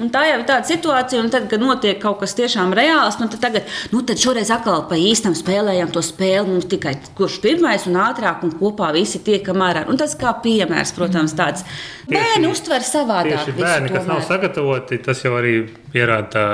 [0.00, 3.28] Un tā jau ir tāda situācija, un tad, kad notiek kaut kas tiešām reāls, nu
[3.32, 6.46] tad, tagad, nu tad šoreiz atkal pa īstam spēlējam to spēli.
[6.48, 9.84] Mums tikai kurš pirmais un ātrāk, un kopā visi tiekam ārā.
[9.90, 11.66] Un tas kā piemērs, protams, tāds
[12.08, 13.42] bērni uztver savādāk.
[13.42, 14.28] Tieši bērni, kas nav tomēr.
[14.30, 15.58] sagatavoti, tas jau arī
[15.92, 16.44] pierāda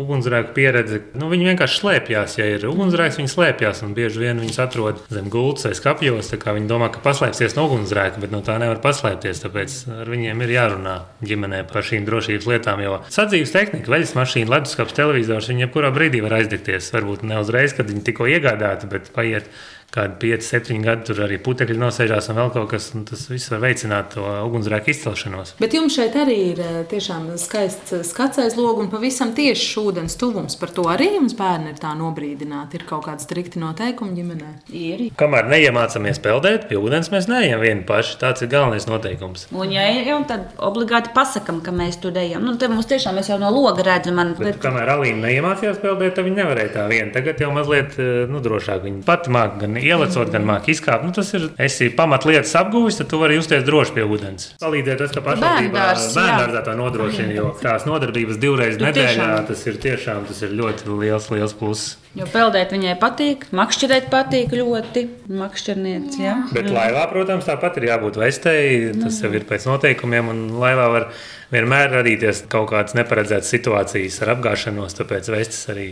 [0.00, 1.02] ugunsgrēku pieredze.
[1.18, 2.38] Nu, viņi vienkārši slēpjas.
[2.40, 3.77] Ja ir ugunsgrēks, viņi slēpjas.
[3.86, 6.32] Un bieži vien viņus atrod zem gultas vai skapjos.
[6.48, 9.42] Viņi domā, ka paslēpsies no ugunsgrēka, bet no tā nevar paslēpties.
[9.44, 10.96] Tāpēc ar viņiem ir jārunā
[11.28, 12.84] ģimenē par šīm drošības lietām.
[12.84, 16.92] Jo sadzīves tehnika, veļas mašīna, leduskapis, televizors, viņi jebkurā brīdī var aizdegties.
[16.94, 19.50] Varbūt ne uzreiz, kad viņi tikko iegādāti, bet paiet
[19.98, 22.90] kādi 5, 7 gadi, tur arī putekļi nosēžās un vēl kaut kas.
[22.94, 25.54] un Tas viss var veicināt to ugunsgrēku izcelšanos.
[25.60, 29.80] Bet jums šeit arī ir eh, tiešām skaists eh, skats aiz logs un pavisam tieši
[29.82, 30.58] ūdens tuvums.
[30.60, 32.78] Par to arī jums bērni ir tā nobrīdināti.
[32.78, 34.50] Ir kaut kādi strikti noteikumi ģimenē.
[34.76, 35.04] Ir.
[35.18, 38.18] Kamēr neiemācāmies peldēt, pie ūdens mēs neejam vieni paši.
[38.20, 39.48] Tas ir galvenais noteikums.
[39.54, 42.44] Un, ja ejam, tad obligāti pasakām, ka mēs tur ejam.
[42.44, 46.14] Nu, te mums tiešām mēs jau no loga redzam, man, Bet, kamēr Alīna neiemācījās peldēt,
[46.18, 47.10] tad viņa nevarēja tā viena.
[47.14, 48.84] Tagad jau mazliet eh, nu, drošāk.
[48.84, 51.06] Viņa pati māca gan ielicot, gan māca izkāpt.
[51.06, 54.52] Nu, tas ir esi pamatlietas apguvis, tad tu vari justies droši pie ūdens.
[54.62, 59.80] Palīdzēt, tas, ka pašvaldībā bērnārzā to nodrošina, jo tās nodarbības divreiz Tu nedēļā tas ir
[59.82, 61.96] tiešām tas ir ļoti liels, liels pluss.
[62.18, 65.04] Jo peldēt viņai patīk, makšķerēt patīk ļoti.
[65.38, 66.34] Makšķerniec, jā.
[66.50, 68.90] Bet laivā, protams, tāpat ir jābūt vestei.
[68.98, 71.08] Tas jau ir pēc noteikumiem, un laivā var
[71.54, 74.98] vienmēr radīties kaut kādas neparedzētas situācijas ar apgāšanos.
[74.98, 75.88] Tāpēc vestes arī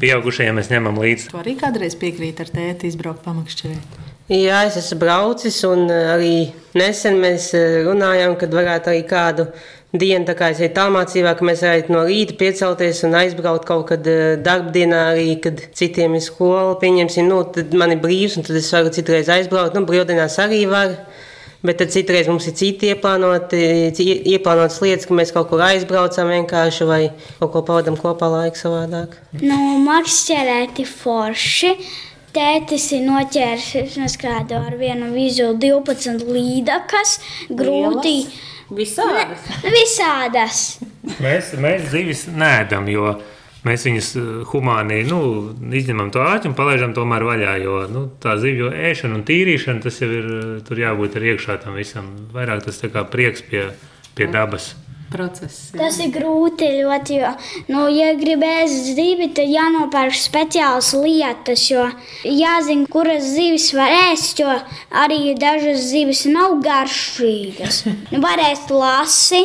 [0.00, 1.30] pieaugušajiem mēs ņemam līdzi.
[1.34, 4.05] Tu arī kādreiz piekrīt ar tēti izbraukt pamakšķerēt.
[4.26, 7.52] Jā, es esmu braucis, un arī nesen mēs
[7.86, 9.44] runājām, kad varētu arī kādu
[9.94, 13.86] dienu, tā kā es eju tālmācībā, ka mēs varētu no rīta piecelties un aizbraukt kaut
[13.92, 14.08] kad
[14.42, 18.72] darbdienā arī, kad citiem ir skola, pieņemsim, nu, tad man ir brīvs, un tad es
[18.74, 20.98] varu citreiz aizbraukt, nu, brīvdienās arī varu.
[21.66, 23.62] Bet tad citreiz mums ir citi ieplānoti,
[24.28, 27.00] ieplānotas lietas, ka mēs kaut kur aizbraucam vienkārši vai
[27.40, 29.16] kaut ko pavadām kopā laiku savādāk.
[29.40, 31.72] Nu, makšķerēti forši.
[32.36, 37.14] Tētis ir noķēris kādu ar vienu vizulu 12 līdakas.
[37.48, 38.18] Grūti.
[38.76, 39.46] Visādas.
[39.64, 40.60] Visādas.
[41.22, 43.14] Mēs, mēs zivis nēdam, jo
[43.64, 45.20] mēs viņus eh, humāni nu,
[45.80, 47.56] izņemam to āķi un palaidām tomēr vaļā.
[47.62, 50.32] Jo nu, tā zivju ēšana un tīrīšana, tas jau ir
[50.66, 52.10] tur jābūt ar iekšā tam visam.
[52.36, 53.70] Vairāk tas kā prieks pie,
[54.18, 54.74] pie dabas
[55.10, 55.70] process.
[55.72, 55.80] Jā.
[55.80, 57.32] Tas ir grūti ļoti, jo,
[57.72, 61.86] nu, ja gribēs zivi, tad jānopērk speciālas lietas, jo
[62.24, 64.56] jāzina, kuras zivis var ēst, jo
[65.04, 67.84] arī dažas zivis nav garšīgas.
[68.06, 69.40] Nu, var ēst lasi,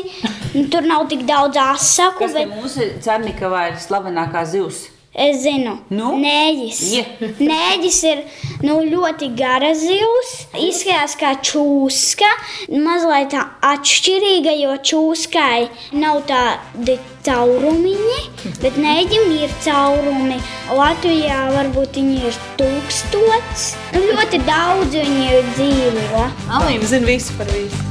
[0.54, 2.28] nu, tur nav tik daudz asaku.
[2.28, 2.52] Kas bet...
[2.52, 4.91] mūsu cernikavā ir slavenākā zivs?
[5.14, 6.14] Es zinu, Nu?
[6.22, 6.78] nēģis.
[6.96, 7.02] Je.
[7.44, 8.22] Nēģis ir
[8.64, 10.32] nu, ļoti gara zivs.
[10.56, 12.30] Izskatās kā čūska.
[12.72, 13.44] Mazliet tā
[13.74, 15.68] atšķirīga, jo čūskai
[16.00, 16.96] nav tādi
[17.28, 18.22] caurumiņi,
[18.64, 20.40] bet nēģim ir caurumi.
[20.72, 23.68] Latvijā varbūt viņi ir tūkstots.
[23.92, 26.28] Nu, ļoti daudz viņi dzīvo.
[26.56, 27.91] Alīna zina visu par visu.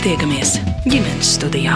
[0.00, 0.50] Mēs tiekamies
[0.88, 1.74] ģimenes studijā.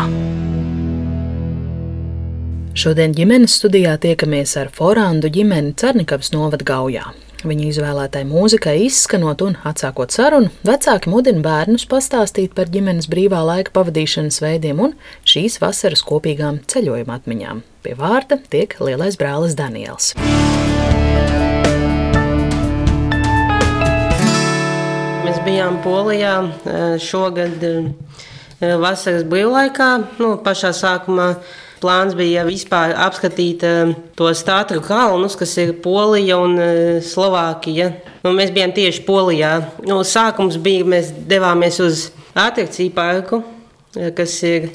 [2.73, 7.05] Šodien ģimenes studijā tiekamies ar Forandu ģimeni Cernikavas novada Gaujā.
[7.45, 13.77] Viņa izvēlētai mūzikai izskanot un atsākot sarunu, vecāki mudina bērnus pastāstīt par ģimenes brīvā laika
[13.77, 14.97] pavadīšanas veidiem un
[15.29, 17.61] šīs vasaras kopīgām ceļojuma atmiņām.
[17.85, 20.15] Pie vārda tiek lielais brālis Daniels.
[20.17, 21.04] Mēs
[25.55, 27.85] bijām Polijā eh, šogad eh,
[28.81, 29.91] vasaras brīvlaikā.
[30.19, 31.29] Nu, pašā sākumā
[31.79, 33.63] plāns bija vispār apskatīt
[34.17, 36.57] tos tātru kalnus, kas ir Polija un
[37.05, 37.91] Slovākija.
[38.25, 39.53] Nu, mēs bijām tieši Polijā.
[39.85, 43.43] Nu, sākums bija, mēs devāmies uz atrakciju parku,
[44.17, 44.71] kas ir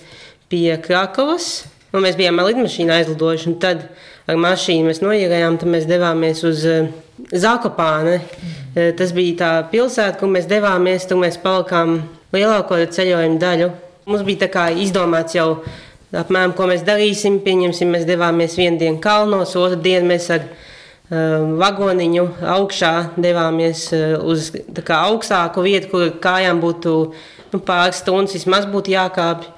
[0.54, 1.50] pie Krakovas.
[1.89, 3.88] Nu, mēs bijām ar lidmašīnu aizlidojuši, un tad
[4.30, 6.89] ar mašīnu mēs noierējām, tad mēs devāmies uz eh,
[7.34, 8.20] Zakopāni.
[8.80, 11.98] Eh, Tas bija tā pilsēta, kur mēs devāmies, tur mēs palikām
[12.36, 13.70] lielāko ceļojumu daļu.
[14.10, 15.63] Mums bija izdomāts jau
[16.15, 17.42] apmēram, ko mēs darīsim.
[17.44, 24.15] Pieņemsim, mēs devāmies vienu dienu kalnos, otru dienu mēs ar um, vagoniņu augšā devāmies uh,
[24.24, 24.52] uz
[24.86, 26.96] kā augstāku vietu, kur kājām būtu
[27.52, 29.52] nu, pāris stundas vismaz būtu jākāpj.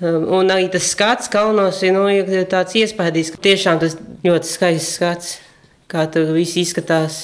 [0.00, 4.96] Um, Un arī tas skats kalnos nu, ir tāds iespaidīgs, ka tiešām tas ļoti skaists
[4.96, 5.38] skats,
[5.90, 7.18] kā tur viss izskatās.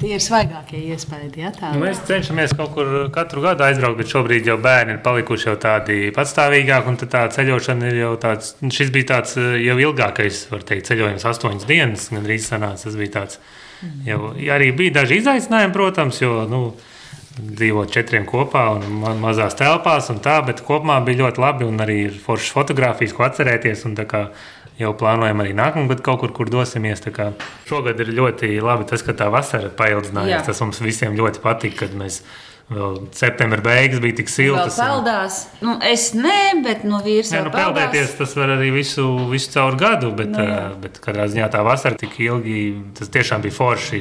[0.00, 4.12] Tie ir svaigākie iespējas, ja tā Nu, mēs cenšamies kaut kur katru gadu aizbraukt, bet
[4.12, 6.92] šobrīd jau bērni ir palikuši jau tādi patstāvīgāki.
[6.92, 10.64] un tad Tā ceļošana ir jau tāds, nu, šis bija tāds eh, jau ilgākais, var
[10.66, 12.08] teikt, ceļojums, astoņas dienas.
[12.10, 13.38] Gandrīz sanāca, tas bija tāds.
[14.06, 16.60] Jau, arī bija daži izaicinājumi, protams, jo nu,
[17.34, 21.68] dzīvot četriem kopā un ma mazās telpās, un tā, bet kopumā bija ļoti labi.
[21.68, 23.84] Un arī ir foršas fotogrāfijas, ko atcerēties.
[23.88, 24.24] Un, tā kā,
[24.74, 27.04] Jau plānojam arī nākamā gada kaut kur, kur dosimies.
[27.68, 30.32] Šogad ir ļoti labi tas, ka tā vasara paildzinājās.
[30.32, 30.42] Jā.
[30.48, 32.24] Tas mums visiem ļoti patīk, kad mēs
[32.72, 34.78] vēl septembra beigas bija tik siltas.
[34.78, 35.38] un- peldās.
[35.60, 39.50] Nu, es ne, bet no vīrs Jā, jau nu, peldēties tas var arī visu, visu
[39.52, 40.70] caur gadu, bet, Nu, jā.
[40.70, 44.00] no, bet katrā ziņā tā vasara tik ilgi, tas tiešām bija forši.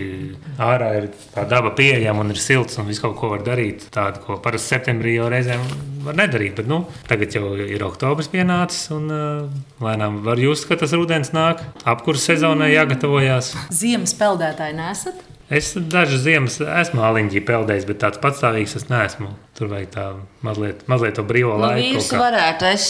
[0.59, 3.89] Ārā ir tā daba pieejama un ir silts un viss kaut ko var darīt.
[3.91, 5.59] Tādu, ko parasti septembrī jau reizēm
[6.03, 6.55] var nedarīt.
[6.55, 9.49] Bet, nu, tagad jau ir oktobris pienācis un uh,
[9.83, 11.59] lēnām var just, ka tas rudens nāk.
[11.85, 13.53] Apkurss sezonai jāgatavojās.
[13.71, 15.15] Ziemas peldētāji nesat?
[15.53, 19.33] Es dažas ziemas esmu aliņģī peldējis, bet tāds patstāvīgs es neesmu.
[19.57, 20.05] Tur vajag tā
[20.45, 21.83] mazliet, mazliet to brīvo Nu, laiku.
[21.99, 22.69] vīrs varētu.
[22.73, 22.87] Es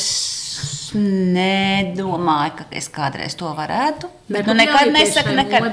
[0.94, 4.10] nedomāju, ka es kādreiz to varētu.
[4.32, 5.68] Bet nu, nekad nesaku, nekad.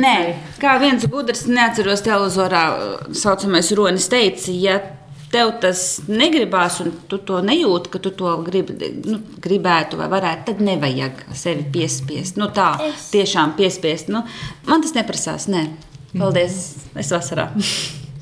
[0.00, 0.16] Nē,
[0.62, 4.78] kā viens gudrs, neatceros televizorā, uh, saucamais Ronis teica, ja
[5.34, 8.70] tev tas negribās, un tu to nejūti, ka tu to grib,
[9.04, 12.38] nu, gribētu vai varētu, tad nevajag sevi piespiest.
[12.40, 14.08] Nu, tā Es- tiešām piespiest.
[14.14, 14.22] Nu,
[14.70, 15.48] man tas neprasās.
[15.50, 15.66] Nē.
[16.14, 16.58] Paldies.
[16.94, 17.50] Es vasarā.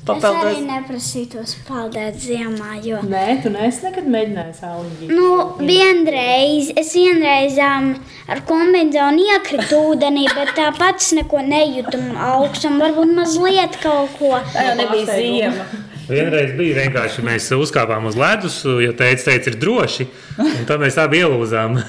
[0.03, 5.07] Es arī neprasītos peldēt ziemā, jo Nē, tu neesi nekad mēģinājis auliņģi.
[5.15, 5.29] Nu,
[5.61, 7.93] vienreiz, es vienreiz um,
[8.27, 12.73] ar kombināciju iekritu ūdenī, bet tāpat es neko nejūtu augstu.
[12.83, 14.35] Varbūt mazliet kaut ko.
[14.51, 15.69] Tā jau nebija ziema.
[16.09, 20.09] Vienreiz bija vienkārši mēs uzkāpām uz ledus, jo teica, teica, ir droši.
[20.43, 21.79] Un tad mēs abi ielūzām.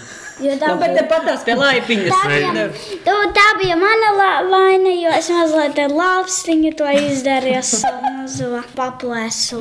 [0.40, 2.11] Nu, bet te patās pie laipiņas.
[2.11, 2.64] tā, bija,
[3.07, 7.59] tā, tā bija mana la- vaina, jo es mazliet lāpstiņu to izdarīju.
[7.59, 9.61] Es mazo paplēsu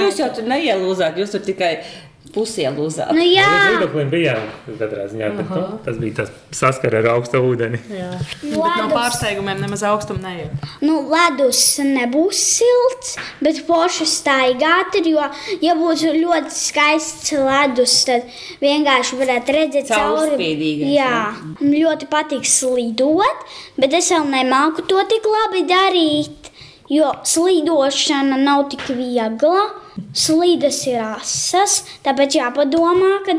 [0.00, 1.74] Jūs jau tur neielūzāt, jūs tur tikai
[2.34, 3.12] pusielūzāt.
[3.14, 4.44] Nu jā, Līdz ūdeklim bijām
[4.80, 5.30] katrā ziņā.
[5.38, 7.80] Bet, nu, tas bija tas saskara ar augstu ūdeni.
[8.54, 10.52] No pārsteigumiem nemaz augstuma neiet.
[10.84, 15.24] nu, ledus nebūs silts, bet forši staigāt ir, jo,
[15.64, 18.26] ja būtu ļoti skaists ledus, tad
[18.62, 20.50] vienkārši varētu redzēt cauri.
[20.94, 21.12] Jā,
[21.60, 23.46] man ļoti patīk slidot,
[23.80, 26.50] bet es vēl nemāku to tik labi darīt.
[26.92, 29.62] Jo slidošana nav tik viegla,
[30.14, 33.36] slīdes ir asas, tāpēc jāpadomā, ka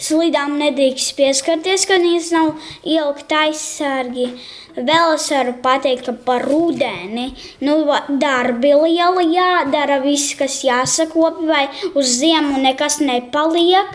[0.00, 2.54] slīdām nedrīkst pieskarties, kad viņas nav
[2.88, 4.30] ielikt aizsargi.
[4.76, 7.32] Vēl es varu pateikt, ka par rudeni
[7.66, 7.74] nu,
[8.22, 13.90] darbi lieli jādara, viss, kas jāsakopja, vai uz ziemu nekas nepaliek.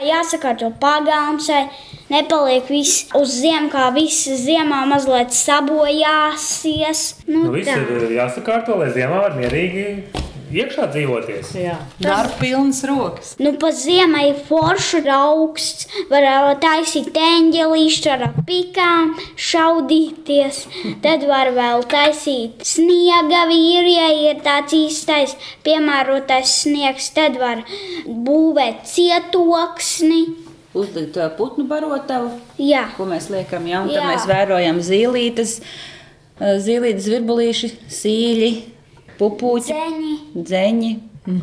[0.00, 1.66] Jāsakārto pagalms, vai
[2.08, 7.02] nepaliek viss uz ziemu, kā viss ziemā mazliet sabojāsies.
[7.26, 7.76] Nu, Nu, viss tā.
[7.76, 9.86] ir jāsakārto, lai ziemā var mierīgi
[10.54, 11.52] iekšā dzīvoties.
[11.58, 13.32] Jā, darba pilnas rokas.
[13.42, 16.26] Nu, pa ziemai ir forši augsts, var
[16.62, 20.62] taisīt eņģelīšu ar pikām, šaudīties.
[21.04, 25.36] Tad var vēl taisīt sniega vīri, ja ir tāds īstais,
[25.66, 27.10] piemērotais sniegs.
[27.16, 27.64] Tad var
[28.06, 30.22] būvēt cietoksni.
[30.70, 34.10] Uzlikt uh, putnu barotavu, Jā, ko mēs liekam, ja, un tad Jā.
[34.12, 35.56] mēs vērojam zīlītes,
[36.38, 38.50] zīlītes virbulīši, sīļi,
[39.20, 40.92] pupuķi, ceņi, dzeņi,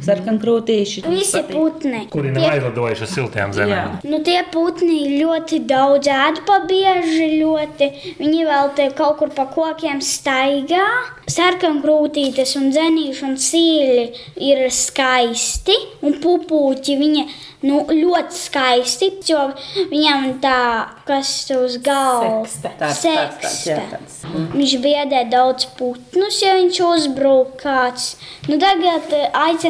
[0.06, 1.04] sarkankrūtīši.
[1.10, 2.04] visi putni.
[2.12, 3.98] Kuri nav aizlidojuši uz siltajām zemēm.
[4.08, 7.90] Nu, tie putni ļoti daudz ēd, pa bieži ļoti.
[8.22, 10.86] Viņi vēl te kaut kur pa kokiem staigā.
[11.28, 14.08] Sarkankrūtītes un dzenīši un sīļi
[14.48, 15.76] ir skaisti.
[16.08, 17.28] Un pupūķi viņi
[17.66, 19.48] nu, ļoti skaisti, jo
[19.92, 20.60] viņam tā,
[21.08, 22.72] kas uz galva Sekste.
[22.80, 24.18] Tāds, tāds, tāds, jā, tāds.
[24.54, 28.10] Viņš biedē daudz putnus, ja viņš uzbrūk kāds.
[28.48, 29.28] Nu, tagad eh,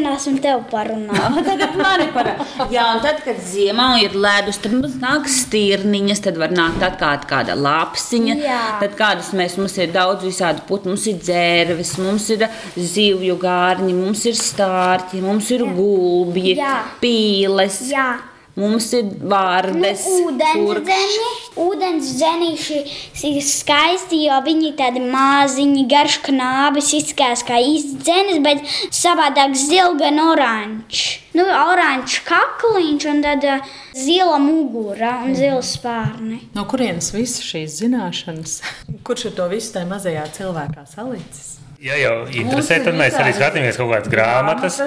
[0.07, 1.39] aicināsim tevi parunāt.
[1.47, 2.67] Tagad mani parāda.
[2.71, 7.25] Jā, un tad, kad ziemā ir ledus, tad mums nāk stirniņas, tad var nākt atkal
[7.27, 8.37] kāda lapsiņa.
[8.43, 8.61] Jā.
[8.81, 13.93] Tad kādas mēs, mums ir daudz visādi putnu, mums ir dzērves, mums ir zivju gārņi,
[13.97, 16.57] mums ir stārķi, mums ir gulbji,
[17.03, 17.83] pīles.
[17.91, 18.09] Jā.
[18.57, 20.87] Mums ir vārdes, Nu, ūdens kurkšs.
[20.87, 21.27] dzeni.
[21.61, 22.77] Ūdens dzenīši
[23.29, 28.63] ir skaisti, jo viņi tādi maziņi, garš knābis, izskatās kā īsts dzenis, bet
[28.97, 31.03] savādāk zilga un oranžs.
[31.37, 36.39] Nu, oranžs kakliņš un tad uh, zila mugura un zila spārni.
[36.57, 38.57] No kurienes visas šīs zināšanas?
[39.05, 41.56] Kurš ir to visu tajā mazajā cilvēkā salicis?
[41.77, 44.77] Ja jau interesē, tad mēs arī skatāmies kaut kādas grāmatas,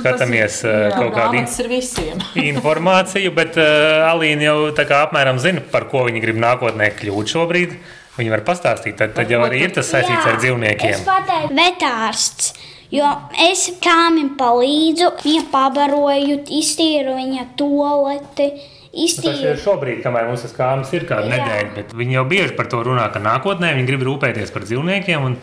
[0.00, 5.38] skatāmies uh, kaut kādu in- Grāmatas ir informāciju, bet uh, Alīna jau tā kā apmēram
[5.38, 7.76] zina, par ko viņa grib nākotnē kļūt šobrīd.
[8.18, 11.04] Viņa var pastāstīt, tad, tad jau arī ir tas saistīts ar Es dzīvniekiem.
[11.06, 12.50] pateicu, vetārsts.
[12.90, 13.06] Jo
[13.46, 18.50] es kāmim palīdzu, viņa pabaroju, iztīru viņa toleti.
[18.90, 19.52] Tas Iztīru.
[19.52, 21.36] ir šobrīd, kamēr mums tas kāms ir kāda Jā.
[21.38, 25.28] nedēļa, bet viņi jau bieži par to runā, ka nākotnē viņi grib rūpēties par dzīvniekiem
[25.28, 25.36] un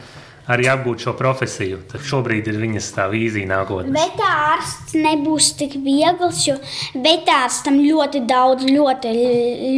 [0.51, 1.81] arī apgūt šo profesiju.
[1.91, 3.93] Tad šobrīd ir viņas tā vīzija nākotnē.
[3.95, 6.57] Vetārsts nebūs tik viegls, jo
[6.95, 9.13] vetārstam ļoti daudz, ļoti,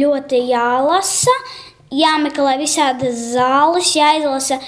[0.02, 1.34] ļoti jālasa.
[1.90, 4.60] Jāmeklē visādas zāles, jāizlasa,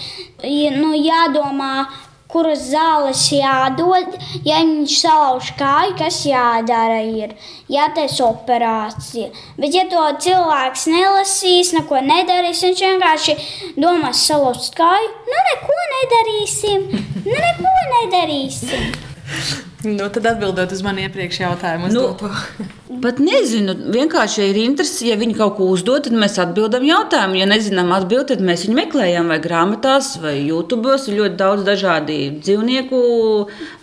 [0.74, 1.84] nu, jādomā,
[2.33, 4.16] kuras zāles jādod.
[4.47, 7.35] Ja viņš salauž kāju, kas jādara, ir
[7.73, 9.31] jātaisa operācija.
[9.59, 13.37] Bet, ja to cilvēks nelasīs, neko nedarīs, viņš vienkārši
[13.77, 16.88] domās salauzt kāju, nu neko nedarīsim,
[17.27, 19.68] nu neko nedarīsim.
[19.83, 25.09] Nu, tad atbildot uz manu iepriekšējo jautājumu, Nu, nu, Pat nezinu, vienkārši ir interesi.
[25.09, 27.40] Ja viņi kaut ko uzdod, tad mēs atbildam jautājumu.
[27.40, 30.95] Ja nezinām atbildēt, tad mēs viņu meklējam vai grāmatās, vai YouTube.
[31.11, 33.03] Ir ļoti daudz dažādu dzīvnieku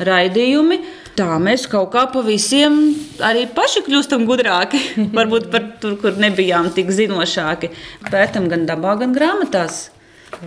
[0.08, 0.80] raidījumi.
[1.20, 2.80] Tā mēs kaut kā pa visiem
[3.26, 4.80] arī paši kļūstam gudrāki.
[5.20, 7.74] Varbūt par tur, kur nebijām tik zinošāki.
[8.08, 9.90] Pētam gan dabā, gan grāmatās.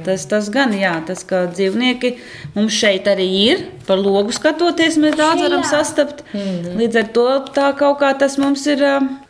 [0.07, 2.15] Tas, tas gan, jā, tas, ka dzīvnieki
[2.55, 3.65] mums šeit arī ir.
[3.83, 6.23] Par logu skatoties, mēs daudz varam sastapt.
[6.33, 8.85] Līdz ar to tā kaut kā tas mums ir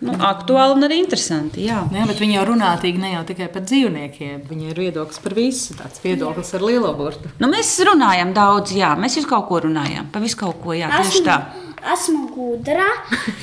[0.04, 1.64] nu, aktuāli un arī interesanti.
[1.66, 1.80] Jā.
[1.94, 4.44] Jā, bet viņi jau runātīgi ne jau tikai par dzīvniekiem.
[4.50, 5.78] Viņi ir viedoklis par visu.
[5.80, 7.32] Tāds viedoklis ar lielo burtu.
[7.40, 10.12] Nu, mēs runājam daudz, jā, mēs visu kaut ko runājam.
[10.12, 11.40] Pa visu kaut ko, jā, tieši tā.
[11.40, 11.61] esmu
[12.34, 12.88] gudra.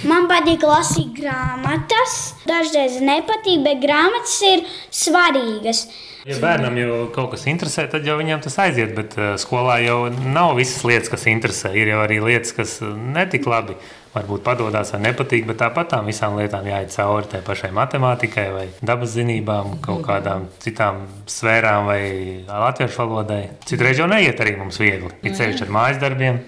[0.08, 2.36] Man patīk lasīt grāmatas.
[2.47, 5.88] Dažreiz nepatīk, bet grāmatas ir svarīgas.
[6.28, 8.91] Ja bērnam jau kaut kas interesē, tad jau viņam tas aiziet.
[8.97, 11.71] Bet uh, skolā jau nav visas lietas, kas interesē.
[11.73, 13.78] Ir jau arī lietas, kas netik labi.
[14.10, 18.63] Varbūt padodas vai nepatīk, bet tāpat tām visām lietām jāiet cauri tai pašai matemātikai, vai
[18.82, 22.02] dabas zinībām, kaut kādām citām sfērām, vai
[22.49, 23.43] latviešu valodai.
[23.69, 26.41] Citreiz jau neiet arī mums viegli, ir ceļš ar mājas darbiem.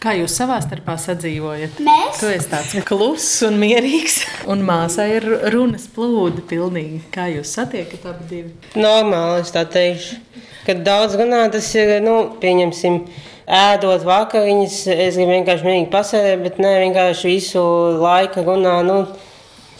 [0.00, 1.80] Kā jūs savā starpā sadzīvojat?
[1.84, 2.22] Mēs?
[2.22, 4.14] Tu esi tāds kluss un mierīgs,
[4.48, 7.02] un māsai ir runas plūdi pilnīgi.
[7.12, 8.54] Kā jūs satiekat abi divi?
[8.80, 10.16] Normāli, es tā teikšu.
[10.64, 12.96] Kad daudz runā, tas ir, nu, pieņemsim,
[13.60, 17.66] ēdot vakariņas, es gribu vienkārši mierīgi pasēdēt, bet ne vienkārši visu
[18.00, 19.02] laiku runā, nu,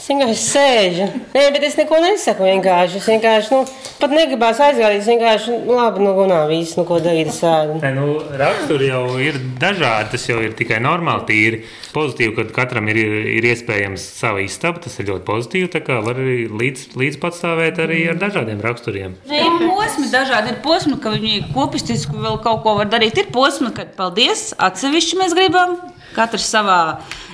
[0.00, 1.06] Es vienkārši sēžu.
[1.34, 2.46] Nē, bet es neko nesaku.
[2.48, 3.00] Vienkārši.
[3.02, 4.94] Es vienkārši, nu, pat negribās aizgāt.
[4.96, 7.28] Es vienkārši, nu, labi, nu, runā viss, nu, ko darīt.
[7.28, 7.76] Es ēdu.
[7.82, 8.06] Nē, nu,
[8.40, 10.14] raksturi jau ir dažādi.
[10.14, 11.60] Tas jau ir tikai normāli, tīri
[11.92, 13.02] pozitīvi, kad katram ir,
[13.34, 14.80] ir iespējams sava istaba.
[14.80, 15.70] Tas ir ļoti pozitīvi.
[15.76, 19.20] Tā kā var arī līdz, līdz patstāvēt arī ar dažādiem raksturiem.
[19.28, 23.20] Ir posmi, dažādi ir posmi, ka viņi kopistiski vēl kaut ko var darīt.
[23.20, 25.76] Ir posmi, kad paldies, atsevišķi mēs gribam.
[26.16, 26.80] Katrs savā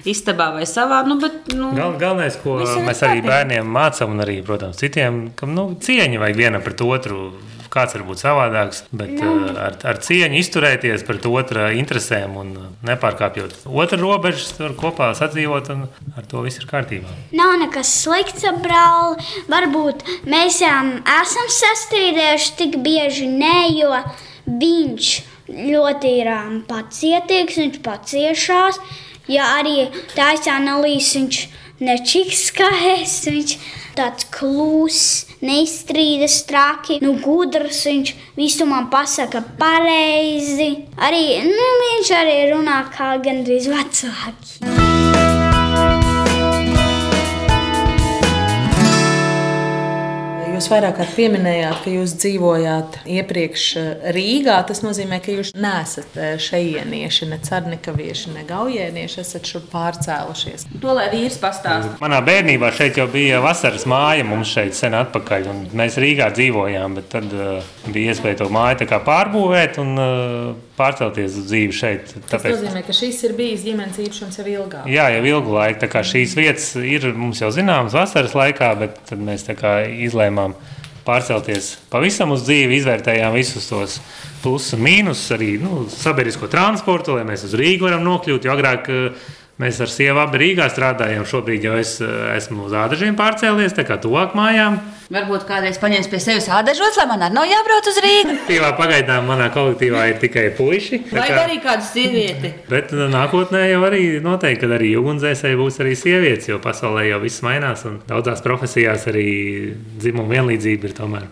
[0.06, 1.02] istabā vai savā.
[1.06, 5.26] Nu, bet, nu, Gal, galvenais, ko ir mēs arī bērniem mācām, un arī, protams, citiem,
[5.36, 7.28] ka nu, cieņa vajag vienam pret otru.
[7.76, 12.54] Kāds var būt savādāks, bet uh, ar, ar cieņu izturēties pret otra interesēm un
[12.86, 15.82] nepārkāpjot otru robežas, tur kopā sadzīvot, un
[16.16, 17.10] ar to viss ir kārtībā.
[17.36, 19.20] Nav nekas slikts ar brāli.
[19.52, 20.78] Varbūt mēs jau
[21.18, 24.00] esam sastrīdējuši tik bieži, nē, jo
[24.46, 25.12] viņš
[25.48, 28.80] ļoti ir um, pacietīgs, viņš paciešās.
[29.30, 31.40] Ja arī taisā nelīs, viņš
[31.82, 33.56] nečiks kā es, viņš
[33.96, 40.70] tāds kluss, neizstrīdas traki, nu gudrs, viņš visu man pasaka pareizi.
[41.00, 45.05] Arī, nu, viņš arī runā kā gandrīz vecāki.
[50.56, 54.54] Jūs vairāk kārt pieminējāt, ka jūs dzīvojāt iepriekš eh, Rīgā.
[54.64, 59.20] Tas nozīmē, ka jūs neesat eh, šejienieši, ne carnikavieši, ne gaujienieši.
[59.20, 60.64] Esat šur pārcēlušies.
[60.80, 61.98] to lai vīrs pastāsta.
[62.00, 65.50] Manā bērnībā šeit jau bija vasaras māja, mums šeit sen atpakaļ.
[65.52, 67.60] un Mēs Rīgā dzīvojām, bet tad uh,
[67.92, 72.14] bija iespēja to māju pārbūvēt un uh, pārcelties uz dzīvi šeit.
[72.30, 74.88] Tas nozīmē, ka šis ir bijis ģimenes īpašums jau ilgāk.
[74.92, 75.80] Jā, jau ilgu laiku.
[75.82, 80.56] Tā kā šīs vietas ir mums jau zināmas vasaras laikā, bet tad mēs izlēmām
[81.06, 84.00] pārcelties pavisam uz dzīvi, izvērtējām visus tos
[84.42, 88.46] plusus un mīnusus, arī nu, sabiedrisko transportu, lai mēs uz Rīgu varam nokļūt.
[88.46, 89.28] Jo agrāk eh,
[89.62, 93.84] mēs ar sievu abi Rīgā strādājām, šobrīd jau es eh, esmu uz ādažiem pārcēlies, tā
[93.88, 94.76] kā tuvāk mājām.
[95.12, 98.36] Varbūt kādreiz paņems pie sevis ādažos, lai man arī nav jābrauc uz Rīgā.
[98.50, 101.00] Tīvā pagaidām manā kolektīvā ir tikai puiši.
[101.14, 102.52] Vai kā- arī kādu sievieti.
[102.68, 107.22] Bet uh, nākotnē jau arī noteikti, kad arī ugunsdzēsēji būs arī sievietes, jo pasaulē jau
[107.22, 109.26] viss mainās un daudzās profesijās arī
[110.02, 111.28] dzimuma vienlīdzība ir tomēr.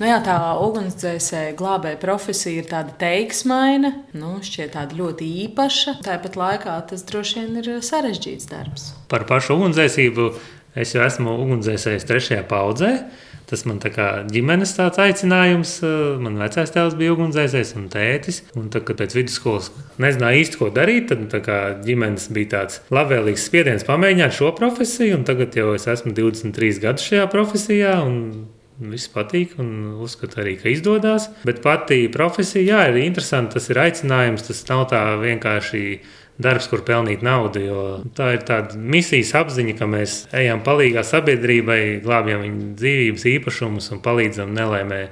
[0.00, 5.98] Nu jā, tā ugunsdzēsēja glābēja profesija ir tāda teiksmaina, nu, šķiet tāda ļoti īpaša.
[6.06, 8.90] Tāpat laikā tas droši vien ir sarežģīts darbs.
[9.12, 10.30] Par pašu ugunsdzēsību
[10.78, 12.96] es jau esmu ugunsdzēsējis trešajā paudzē.
[13.52, 15.74] Tas man kā ģimenes tāds aicinājums.
[15.84, 18.38] uh, Man vecais tēvs bija ugunsdzēsējs un tētis.
[18.56, 19.68] Un tad, kad pēc vidusskolas
[20.00, 25.18] nezināja īsti, ko darīt, tad tā kā ģimenes bija tāds labvēlīgs spiediens pamēģināt šo profesiju.
[25.18, 27.98] un Tagad jau es esmu 23 gadus šajā profesijā.
[28.90, 31.28] Viss patīk, un uzskatu arī, ka izdodas.
[31.46, 33.54] Bet pati profesija, jā, ir interesanti.
[33.58, 34.46] Tas ir aicinājums.
[34.48, 35.82] Tas nav tā vienkārši
[36.42, 37.62] darbs, kur pelnīt naudu.
[37.62, 37.82] jo
[38.16, 44.02] Tā ir tāda misijas apziņa, ka mēs ejam palīdzīgā sabiedrībai, glābjam viņu dzīvības īpašumus un
[44.04, 45.02] palīdzam nelēmē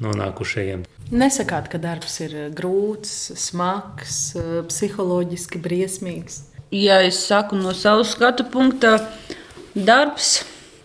[0.00, 0.86] nonākušajiem.
[1.10, 4.20] Nesakāt, ka darbs ir grūts, smags,
[4.70, 6.46] psiholoģiski briesmīgs.
[6.70, 8.94] Ja es saku no savas skatu punkta,
[9.74, 10.38] darbs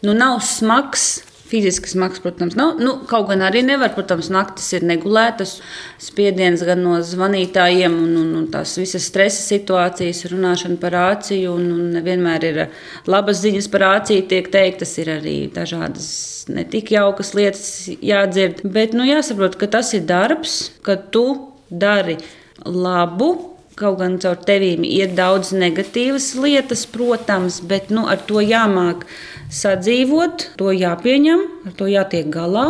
[0.06, 1.25] nu, nav smags.
[1.46, 2.80] Fiziski smags, protams, nav.
[2.82, 5.60] Nu, kaut gan arī nevar, protams, naktis ir negulētas.
[6.02, 11.54] Spiediens gan no zvanītājiem, un, un, un tās visas stresa situācijas, runāšana par āciju.
[11.54, 12.62] Un, un nevienmēr ir
[13.10, 16.08] labas ziņas par āciju, tiek teiktas, ir arī dažādas
[16.50, 18.64] ne tik jaukas lietas jādzird.
[18.66, 21.28] Bet nu, jāsaprot, ka tas ir darbs, ka tu
[21.70, 22.18] dari
[22.66, 23.55] labu.
[23.76, 29.04] Kaut gan caur tevīm ir daudz negatīvas lietas, protams, bet nu, ar to jāmāk
[29.52, 32.70] sadzīvot, to jāpieņem, ar to jātiek galā.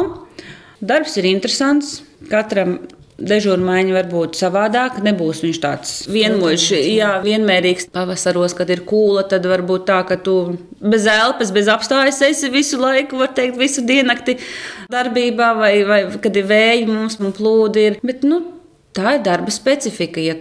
[0.81, 1.99] Darbs ir interesants.
[2.31, 2.79] Katram
[3.21, 5.03] dežūrmaiņa var būt savādāka.
[5.05, 7.91] Nebūs viņš tāds vienmuļš, jā, vienmērīgs.
[7.93, 10.35] Pavasaros, kad ir kūla, tad var būt tā, ka tu
[10.81, 14.39] bez elpas, bez apstājas esi visu laiku, var teikt, visu diennakti
[14.91, 17.87] darbībā, vai, vai kad ir vēji mums un plūdi.
[17.91, 18.01] Ir.
[18.01, 18.41] Bet, nu,
[18.97, 20.25] tā ir darba specifika.
[20.25, 20.35] Ja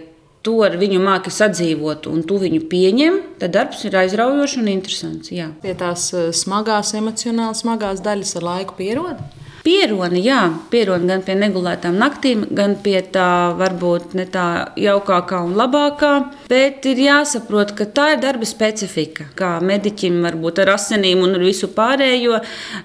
[0.45, 5.33] tu ar viņu māki sadzīvot un tu viņu pieņem, tad darbs ir aizraujošs un interesants.
[5.33, 5.49] Jā.
[5.63, 9.25] Pie tās eh, smagās, emocionāli smagās daļas ar laiku pierod.
[9.65, 14.45] Pieroni, jā, pieroni gan pie negulētām naktīm, gan pie tā varbūt ne tā
[14.77, 16.11] jaukākā un labākā.
[16.51, 19.25] Bet ir jāsaprot, ka tā ir darba specifika.
[19.33, 22.43] Kā mediķim, varbūt ar asinīm un ar visu pārējo,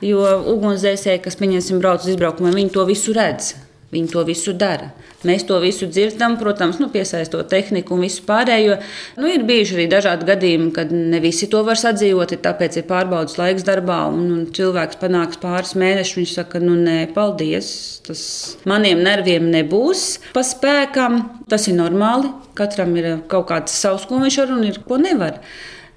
[0.09, 3.59] jo ugunsdzēsēji, kas, pieņemsim, brauc uz izbraukumiem, viņi to visu redz.
[3.91, 4.93] Viņi to visu dara.
[5.27, 8.77] Mēs to visu dzirdam, protams, nu, piesaistot tehniku un visu pārējo.
[9.19, 13.35] Nu, ir bijuši arī dažādi gadījumi, kad ne visi to var sadzīvot, tāpēc ir pārbaudas
[13.41, 16.21] laiks darbā, un, un cilvēks panāks pāris mēnešus.
[16.21, 17.73] Viņš saka, nu, nē, paldies,
[18.07, 18.23] tas
[18.71, 21.25] maniem nerviem nebūs pa spēkam.
[21.51, 22.31] Tas ir normāli.
[22.55, 25.43] Katram ir kaut kāds savs, ko viņš var un ir, ko nevar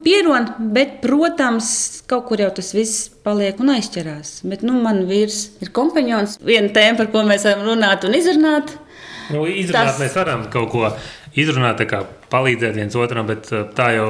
[0.03, 1.67] pierod, bet, protams,
[2.09, 4.41] kaut kur jau tas viss paliek un aizķerās.
[4.49, 8.75] Bet nu, man vīrs ir kompanions, viena tēma, par ko mēs varam runāt un izrunāt.
[9.33, 10.01] Nu, izrunāt tas...
[10.03, 10.91] mēs varam kaut ko
[11.39, 12.03] izrunāt, kā
[12.33, 14.09] palīdzēt viens otram, bet uh, tā jau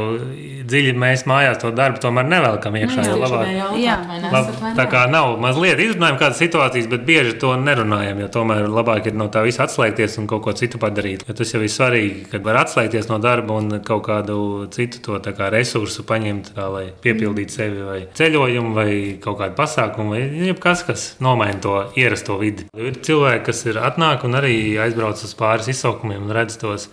[0.63, 3.05] dziļi mēs mājās to darbu tomēr nevelkam iekšā.
[3.07, 3.49] Nu, labāk,
[3.81, 3.97] jā,
[4.31, 9.09] lab, tā kā nav mazliet izrunājam kādas situācijas, bet bieži to nerunājam, jo tomēr labāk
[9.11, 11.25] ir no tā visa atslēgties un kaut ko citu padarīt.
[11.27, 14.37] Jo tas jau ir svarīgi, kad var atslēgties no darba un kaut kādu
[14.73, 18.89] citu to kā, resursu paņemt, kā, lai piepildītu sevi vai ceļojumu vai
[19.23, 22.67] kaut kādu pasākumu vai jebkas, kas nomaina to ierasto vidi.
[22.77, 26.89] Ir cilvēki, kas ir atnāk un arī aizbrauc uz pāris izsaukumiem un redz tos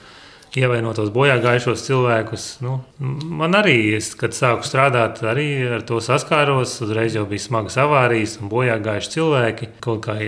[0.59, 2.47] ievainotos bojā gājušos cilvēkus.
[2.65, 6.79] Nu, man arī, es, kad sāku strādāt, arī ar to saskāros.
[6.85, 9.71] Uzreiz jau bija smagas avārijas un bojā gājuši cilvēki.
[9.85, 10.19] Kaut kā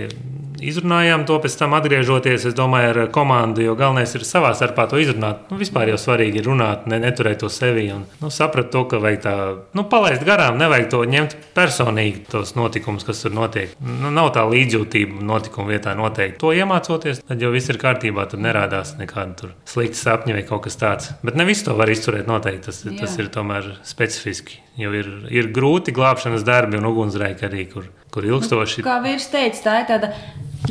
[0.69, 5.01] izrunājām to pēc tam, atgriežoties, es domāju, ar komandu, jo galvenais ir savā starpā to
[5.01, 5.45] izrunāt.
[5.51, 7.85] Nu, vispār jau svarīgi ir runāt, ne, neturēt to sevi.
[7.93, 9.35] Un, nu, saprat to, ka vajag tā,
[9.77, 13.75] nu, palaist garām, nevajag to ņemt personīgi, tos notikumus, kas tur notiek.
[13.83, 16.39] Nu, nav tā līdzjūtība notikuma vietā noteikti.
[16.43, 20.77] To iemācoties, tad jau viss ir kārtībā, tad nerādās nekāda slikta sapņa vai kaut kas
[20.79, 21.11] tāds.
[21.25, 22.95] Bet ne visu to var izturēt noteikti, tas, Jā.
[23.03, 24.59] tas ir tomēr specifiski.
[24.79, 28.81] Jo ir, ir grūti glābšanas darbi un ugunsgrēki arī, kur, kur ilgstoši.
[28.81, 30.11] Nu, kā vīrs teica, tā ir tāda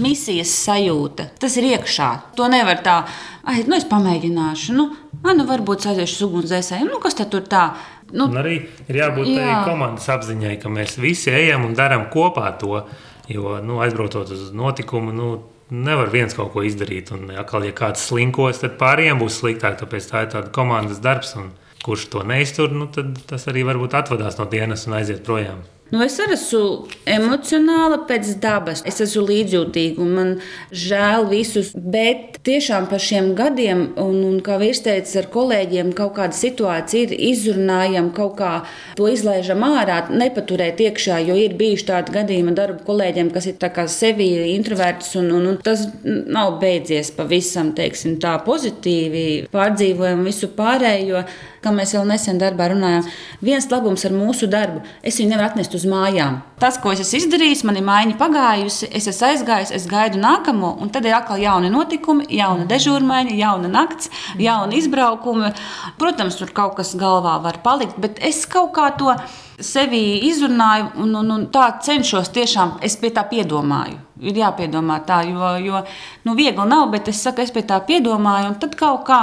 [0.01, 1.29] misijas sajūta.
[1.41, 2.09] Tas ir iekšā.
[2.39, 2.99] To nevar tā,
[3.45, 4.77] ah, nu es pamēģināšu.
[4.77, 4.89] Nu,
[5.23, 6.91] ah, nu varbūt aiziešu uz ugunsdzēsēju.
[6.91, 7.71] Nu, kas tad tur tā?
[8.13, 9.41] Nu, un arī ir jābūt jā.
[9.45, 12.85] arī komandas apziņai, ka mēs visi ejam un darām kopā to.
[13.31, 15.29] Jo nu, aizbraucot uz notikumu, nu,
[15.73, 17.13] nevar viens kaut ko izdarīt.
[17.15, 19.79] Un, ja, ja kāds slinkos, tad pārējiem būs sliktāk.
[19.81, 21.37] Tāpēc tā ir tāda komandas darbs.
[21.41, 25.65] Un, kurš to neiztur, nu, tad tas arī varbūt atvadās no dienas un aiziet projām.
[25.93, 28.81] Nu, es arī esmu emocionāla pēc dabas.
[28.89, 30.31] Es esmu līdzjūtīga un man
[30.73, 31.75] žēl visus.
[31.77, 37.11] Bet tiešām par šiem gadiem, un, un kā vīrs teica, ar kolēģiem kaut kāda situācija
[37.11, 38.55] ir izrunājama, kaut kā
[38.97, 41.21] to izlaižam ārā, nepaturēt iekšā.
[41.29, 43.61] Jo ir bijuši tādi gadījumi darba kolēģiem, kas ir
[43.93, 49.51] sevi introverts, un, un, un tas nav beidzies pavisam teiksim, tā pozitīvi.
[49.53, 51.27] Pārdzīvojam visu pārējo
[51.63, 53.07] kā mēs vēl nesen darbā runājām,
[53.45, 56.41] viens labums ar mūsu darbu- es viņu nevaru atnest uz mājām.
[56.59, 60.81] Tas, ko es esmu izdarījis, man ir maiņa pagājusi, es esmu aizgājis, es gaidu nākamo,
[60.81, 65.53] un tad ir atkal jauni notikumi, jauna dežūrmaiņa, jauna nakts, jauna izbraukumi.
[65.99, 69.15] Protams, tur kaut kas galvā var palikt, bet es kaut kā to
[69.63, 73.99] sevi izrunāju, un, un, un tā cenšos tiešām, es pie tā piedomāju.
[74.23, 75.83] Ir jāpiedomā tā, jo, jo
[76.27, 79.23] nu, viegli nav, bet es saku, es pie tā piedomāju, un tad kaut kā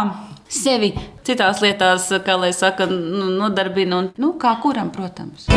[0.50, 0.94] sevi
[1.26, 4.04] citās lietās, kā lai saka, nu, nodarbina.
[4.04, 5.48] Un, nu, kā kuram, protams.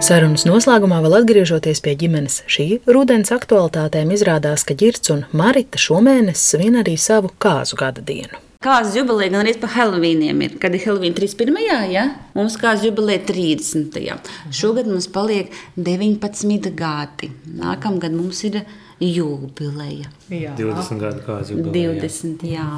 [0.00, 6.48] Sarunas noslēgumā vēl atgriežoties pie ģimenes šī rudens aktualitātēm, izrādās, ka Girts un Marita šomēnes
[6.50, 8.49] svin arī savu kāzu gada dienu.
[8.60, 10.54] Kāzas jubileja gan arī pa Helovīniem ir.
[10.60, 11.86] Kad ir Helovīna 31.
[11.94, 12.02] Ja?
[12.36, 13.94] Mums kāzas jubileja 30.
[13.96, 14.50] Mhm.
[14.52, 15.48] Šogad mums paliek
[15.80, 17.30] 19 gadi.
[17.56, 18.58] Nākamgad mums ir
[19.00, 20.10] jubileja.
[20.28, 20.52] Jā.
[20.60, 21.94] 20 gadu kāzas jubileja.
[22.04, 22.68] 20, jā.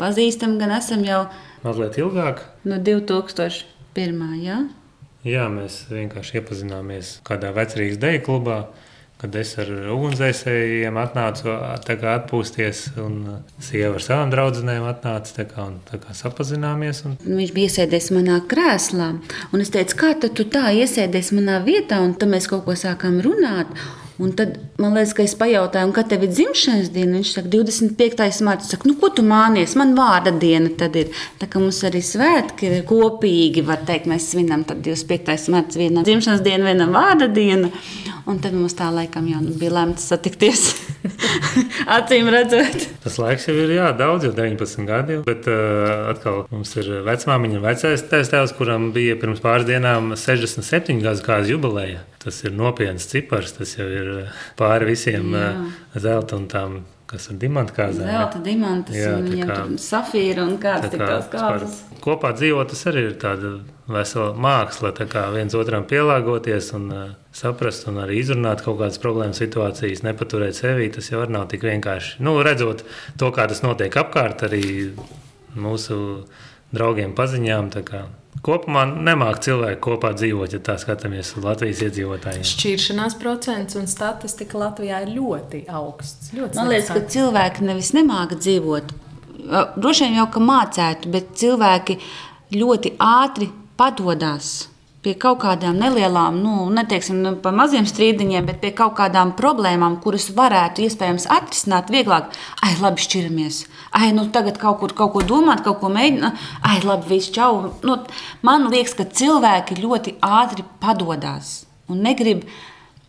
[0.00, 1.28] Pazīstam gan esam jau.
[1.62, 2.42] Mazliet ilgāk.
[2.66, 4.42] No 2001.
[4.42, 4.58] Jā.
[5.22, 8.64] Jā, mēs vienkārši iepazināmies kādā vecrīgas deju klubā
[9.18, 13.16] kad es ar ugunsdzēsējiem atnācu atpūsties, un
[13.62, 17.02] sieva ar savām draudzenēm atnāca kā, un kā sapazināmies.
[17.08, 17.16] Un...
[17.26, 19.10] Viņš bija iesēdies manā krēslā,
[19.50, 23.18] un es teicu, kā tu tā iesēdies manā vietā, un tad mēs kaut ko sākām
[23.24, 23.74] runāt.
[24.18, 27.20] Un tad man liekas, ka es pajautāju, kad tev ir dzimšanas diena.
[27.20, 28.42] Viņš saka, 25.
[28.46, 28.66] marta.
[28.66, 29.76] Saka, nu, ko tu mānies?
[29.78, 31.12] Man vārda diena tad ir.
[31.38, 35.48] Tā kā mums arī svētki ir kopīgi, var teikt, mēs svinam 25.
[35.54, 37.70] marta vienā dzimšanas dienu, vienā vārda diena.
[38.28, 40.66] Un tad mums tā laikam jau bija lemts satikties.
[41.96, 45.14] Acīm redzot, Tas laiks jau ir jā, daudz, jau 19 gadi.
[45.16, 51.00] Jau, bet uh, atkal mums ir vecmāmiņa vecais tēvs, kuram bija pirms pāris dienām 67
[51.06, 52.02] gadu kāds jubileja.
[52.18, 54.08] Tas ir nopietns cipars, tas jau ir
[54.58, 55.66] pāri visiem uh,
[55.96, 56.80] zelta un tām.
[57.08, 58.04] Kas ir dimanta kāzā?
[58.04, 61.62] zelta, diamantas, Jā, un kā- safīra un kāds Tā tik kā kādas.
[61.78, 63.52] vispār Kopā dzīvot, tas arī ir tāda
[63.88, 64.90] vesela māksla.
[64.98, 70.04] Tā kā viens otram pielāgoties un uh, saprast, un arī izrunāt kaut kādas problēmas situācijas,
[70.04, 70.90] nepaturēt sevi.
[70.92, 72.18] Tas jau nav tik vienkārši.
[72.20, 72.84] Nu, redzot
[73.16, 74.92] to, kā tas notiek apkārt, arī
[75.56, 75.98] mūsu
[76.74, 77.70] draugiem, paziņām.
[77.74, 78.06] tā kā
[78.44, 82.44] Kopumā nemāk cilvēki kopā dzīvot, ja tā skatāmies uz Latvijas iedzīvotājiem.
[82.46, 86.30] Šķiršanās procents un statistika Latvijā ir ļoti augsts.
[86.36, 88.94] Ļoti Man liekas, ka cilvēki nevis nemāca dzīvot.
[89.74, 91.98] Droši vien jau ka mācētu, bet cilvēki
[92.54, 94.68] ļoti ātri padodas
[95.08, 99.96] pie kaut kādām nelielām, nu, neteiksim nu, par maziem strīdiņiem, bet pie kaut kādām problēmām,
[100.04, 102.34] kuras varētu iespējams atrisināt vieglāk.
[102.60, 103.62] Ai, labi, šķiramies.
[103.96, 106.44] Ai, nu tagad kaut kur kaut ko domāt, kaut ko mēģināt.
[106.60, 107.70] Ai, labi, viss čau.
[107.88, 107.96] Nu,
[108.44, 112.44] man liekas, ka cilvēki ļoti ātri padodas un negrib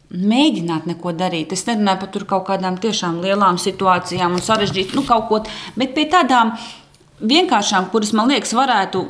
[0.09, 1.51] mēģināt neko darīt.
[1.51, 5.41] Es nerunāju par kaut kādām tiešām lielām situācijām un sarežģītām, nu, kaut ko,
[5.75, 6.55] bet pie tādām
[7.19, 9.03] vienkāršām, kuras man liekas, varētu.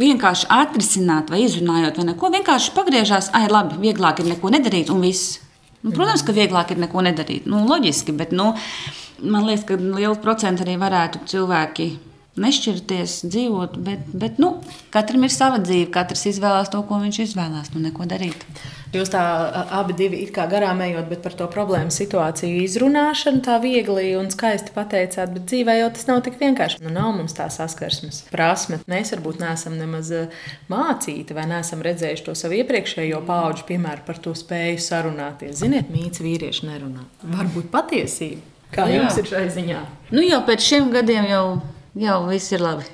[0.00, 2.30] Vienkārši atrisināt, vai izrunājot, vai neko.
[2.34, 5.38] Vienkārši pagriežās, ah, labi, vieglāk ir neko nedarīt, un viss.
[5.84, 7.46] Nu, protams, ka vieglāk ir neko nedarīt.
[7.46, 8.50] Nu, loģiski, bet nu,
[9.22, 11.88] man liekas, ka liela procenta arī varētu cilvēki
[12.40, 13.76] nešķirties, dzīvot.
[13.84, 14.56] Bet, bet nu,
[14.94, 17.74] katram ir sava dzīve, katrs izvēlās to, ko viņš izvēlās.
[17.74, 18.46] Nu, neko darīt.
[18.94, 19.20] Jūs tā
[19.74, 24.30] abi divi it kā garām ejot, bet par to problēmu situāciju izrunāšanu tā viegli un
[24.30, 26.78] skaisti pateicāt, bet dzīvē jau tas nav tik vienkārši.
[26.84, 28.78] Nu, nav mums tā saskarsmes prasme.
[28.90, 30.12] Mēs varbūt neesam nemaz
[30.70, 35.58] mācīti vai neesam redzējuši to savu iepriekšējo pauģu piemēru par to spēju sarunāties.
[35.64, 37.08] Ziniet, mīts vīrieši nerunā.
[37.34, 38.52] Varbūt patiesība.
[38.74, 39.00] Kā Jā.
[39.00, 39.80] jums ir šai ziņā?
[40.14, 41.44] Nu, jau pēc šiem gadiem jau,
[41.98, 42.84] jau viss ir labi.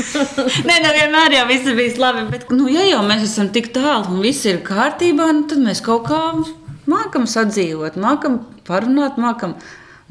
[0.68, 2.26] Nē, nevienmēr jau viss ir bijis labi.
[2.32, 5.80] Bet, nu, ja jau mēs esam tik tālu un viss ir kārtībā, nu, tad mēs
[5.84, 6.20] kaut kā
[6.90, 9.54] mākam sadzīvot, mākam parunāt, mākam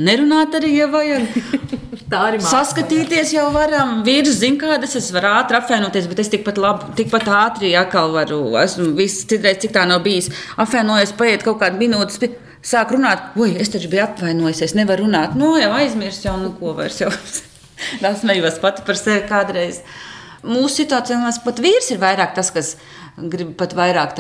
[0.02, 1.28] nerunāt arī, ja vajag.
[2.14, 4.02] Tā arī mākslā, Saskatīties jau varam.
[4.06, 8.42] Vīrs zina, kādas es varu ātri apvienoties, bet es tikpat, labi, tikpat ātri atkal varu.
[8.62, 10.30] Esmu viss citreiz, cik tā nav bijis.
[10.62, 12.20] Apvienojos, paiet kaut kāda minūtes.
[12.22, 15.34] pie- Sāk runāt, oi, es taču biju apvainojis, es nevaru runāt.
[15.36, 17.02] Nu, jau aizmirsu, jau nu ko vairs.
[17.02, 17.10] Jau.
[18.04, 19.84] Tā smējos pati par sevi kādreiz.
[20.44, 22.74] Mūsu situācijā mums pat vīrs ir vairāk tas, kas
[23.16, 24.18] grib pat vairāk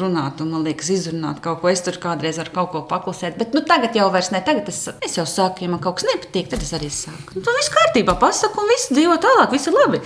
[0.00, 1.70] runāt, un man liekas, izrunāt kaut ko.
[1.70, 4.42] Es tur kādreiz ar kaut ko paklusēt, bet nu, tagad jau vairs ne.
[4.44, 7.38] Tagad es, es jau saku, ja man kaut kas nepatīk, tad es arī saku.
[7.38, 10.02] Nu, tad viss kārtībā, pasaku, un viss dzīvo tālāk, viss ir labi.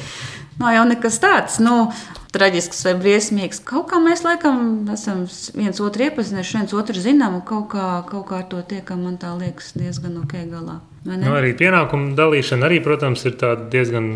[0.58, 1.60] Nav jau nekas tāds.
[1.62, 1.84] Nu,
[2.28, 3.62] Traģisks vai briesmīgs.
[3.64, 5.22] Kaut kā mēs laikam esam
[5.56, 9.16] viens otru iepazinuši, viens otru zinām, un kaut kā, kaut kā ar to tiekam, man
[9.22, 10.76] tā liekas, diezgan ok galā.
[11.08, 13.38] Nu, arī pienākumu dalīšana, arī, protams, ir
[13.72, 14.08] diezgan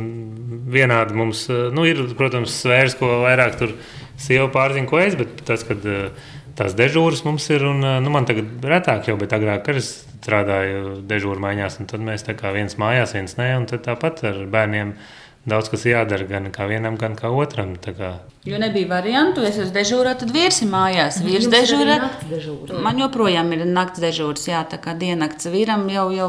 [0.73, 1.17] vienāda.
[1.17, 3.75] Mums eh, nu, ir, protams, sfēras, ko vairāk tur
[4.21, 6.29] sieva pārzina, ko es, bet tas, kad eh,
[6.59, 11.01] tās dežūras mums ir, un eh, nu, man tagad retāk jau, bet agrāk es strādāju
[11.09, 14.47] dežūru maiņās, un tad mēs tā kā viens mājās, viens nē, un tad tāpat ar
[14.53, 14.97] bērniem.
[15.43, 17.73] Daudz kas jādara gan kā vienam, gan kā otram.
[17.83, 18.11] Tā kā
[18.47, 21.19] Jo nebija variantu, es esmu dežūrā, tad vīrs ir mājās.
[21.23, 21.97] Vīrs dežūrā.
[22.83, 26.29] Man joprojām ir naktas dežūras, jā, tā kā diennakts vīram jau, jau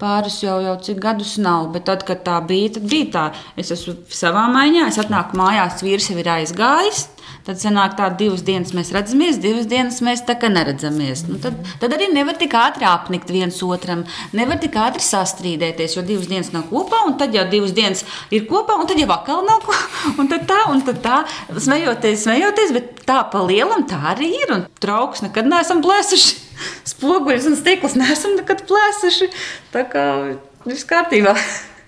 [0.00, 1.70] pāris jau, jau cik gadus nav.
[1.74, 3.24] Bet tad, kad tā bija, tad bija tā.
[3.60, 7.08] Es esmu savā maiņā, es atnāku mājās, vīrs jau ir aizgājis.
[7.44, 11.26] Tad sanāk tā, divas dienas mēs redzamies, divas dienas mēs tā kā neredzamies.
[11.28, 16.04] Nu, tad, tad arī nevar tik ātri apnikt viens otram, nevar tik ātri sastrīdēties, jo
[16.08, 18.00] divas dienas nav kopā, un tad jau divas dienas
[18.32, 19.82] ir kopā, un tad jau atkal nav kopā.
[20.20, 21.16] Un tad tā, un tad tā,
[21.52, 24.52] smejoties, smejoties, bet tā pa lielam tā arī ir.
[24.54, 26.43] Un trauks nekad neesam plēsuši.
[26.94, 29.30] Spoguļus un stiklus neesam nekad plēsuši.
[29.74, 30.08] Tā kā
[30.66, 31.36] viss kārtībā.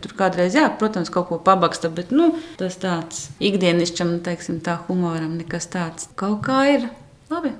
[0.04, 5.38] Tur kādreiz, jā, protams, kaut ko pabaksta, bet nu, tas tāds ikdienišķam, teiksim, tā humoram
[5.40, 6.10] nekas tāds.
[6.20, 6.90] Kaut kā ir
[7.32, 7.56] labi.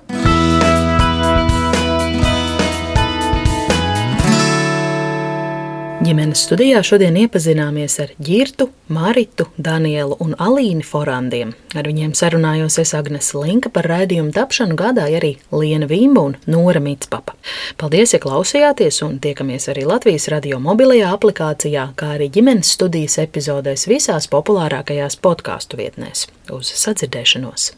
[6.07, 11.51] Ģimenes studijā šodien iepazināmies ar Girtu, Maritu, Danielu un Alīnu Forandiem.
[11.75, 16.79] Ar viņiem sarunājos es Agnes Linka par raidījumu tapšanu gādāja arī Liena Vīmba un Nora
[16.85, 17.35] Mitspapa.
[17.81, 23.89] Paldies, ja klausījāties un tiekamies arī Latvijas radio mobilajā aplikācijā, kā arī ģimenes studijas epizodēs
[23.91, 26.29] visās populārākajās podkāstu vietnēs.
[26.55, 27.73] Uz sadzirdēšanos!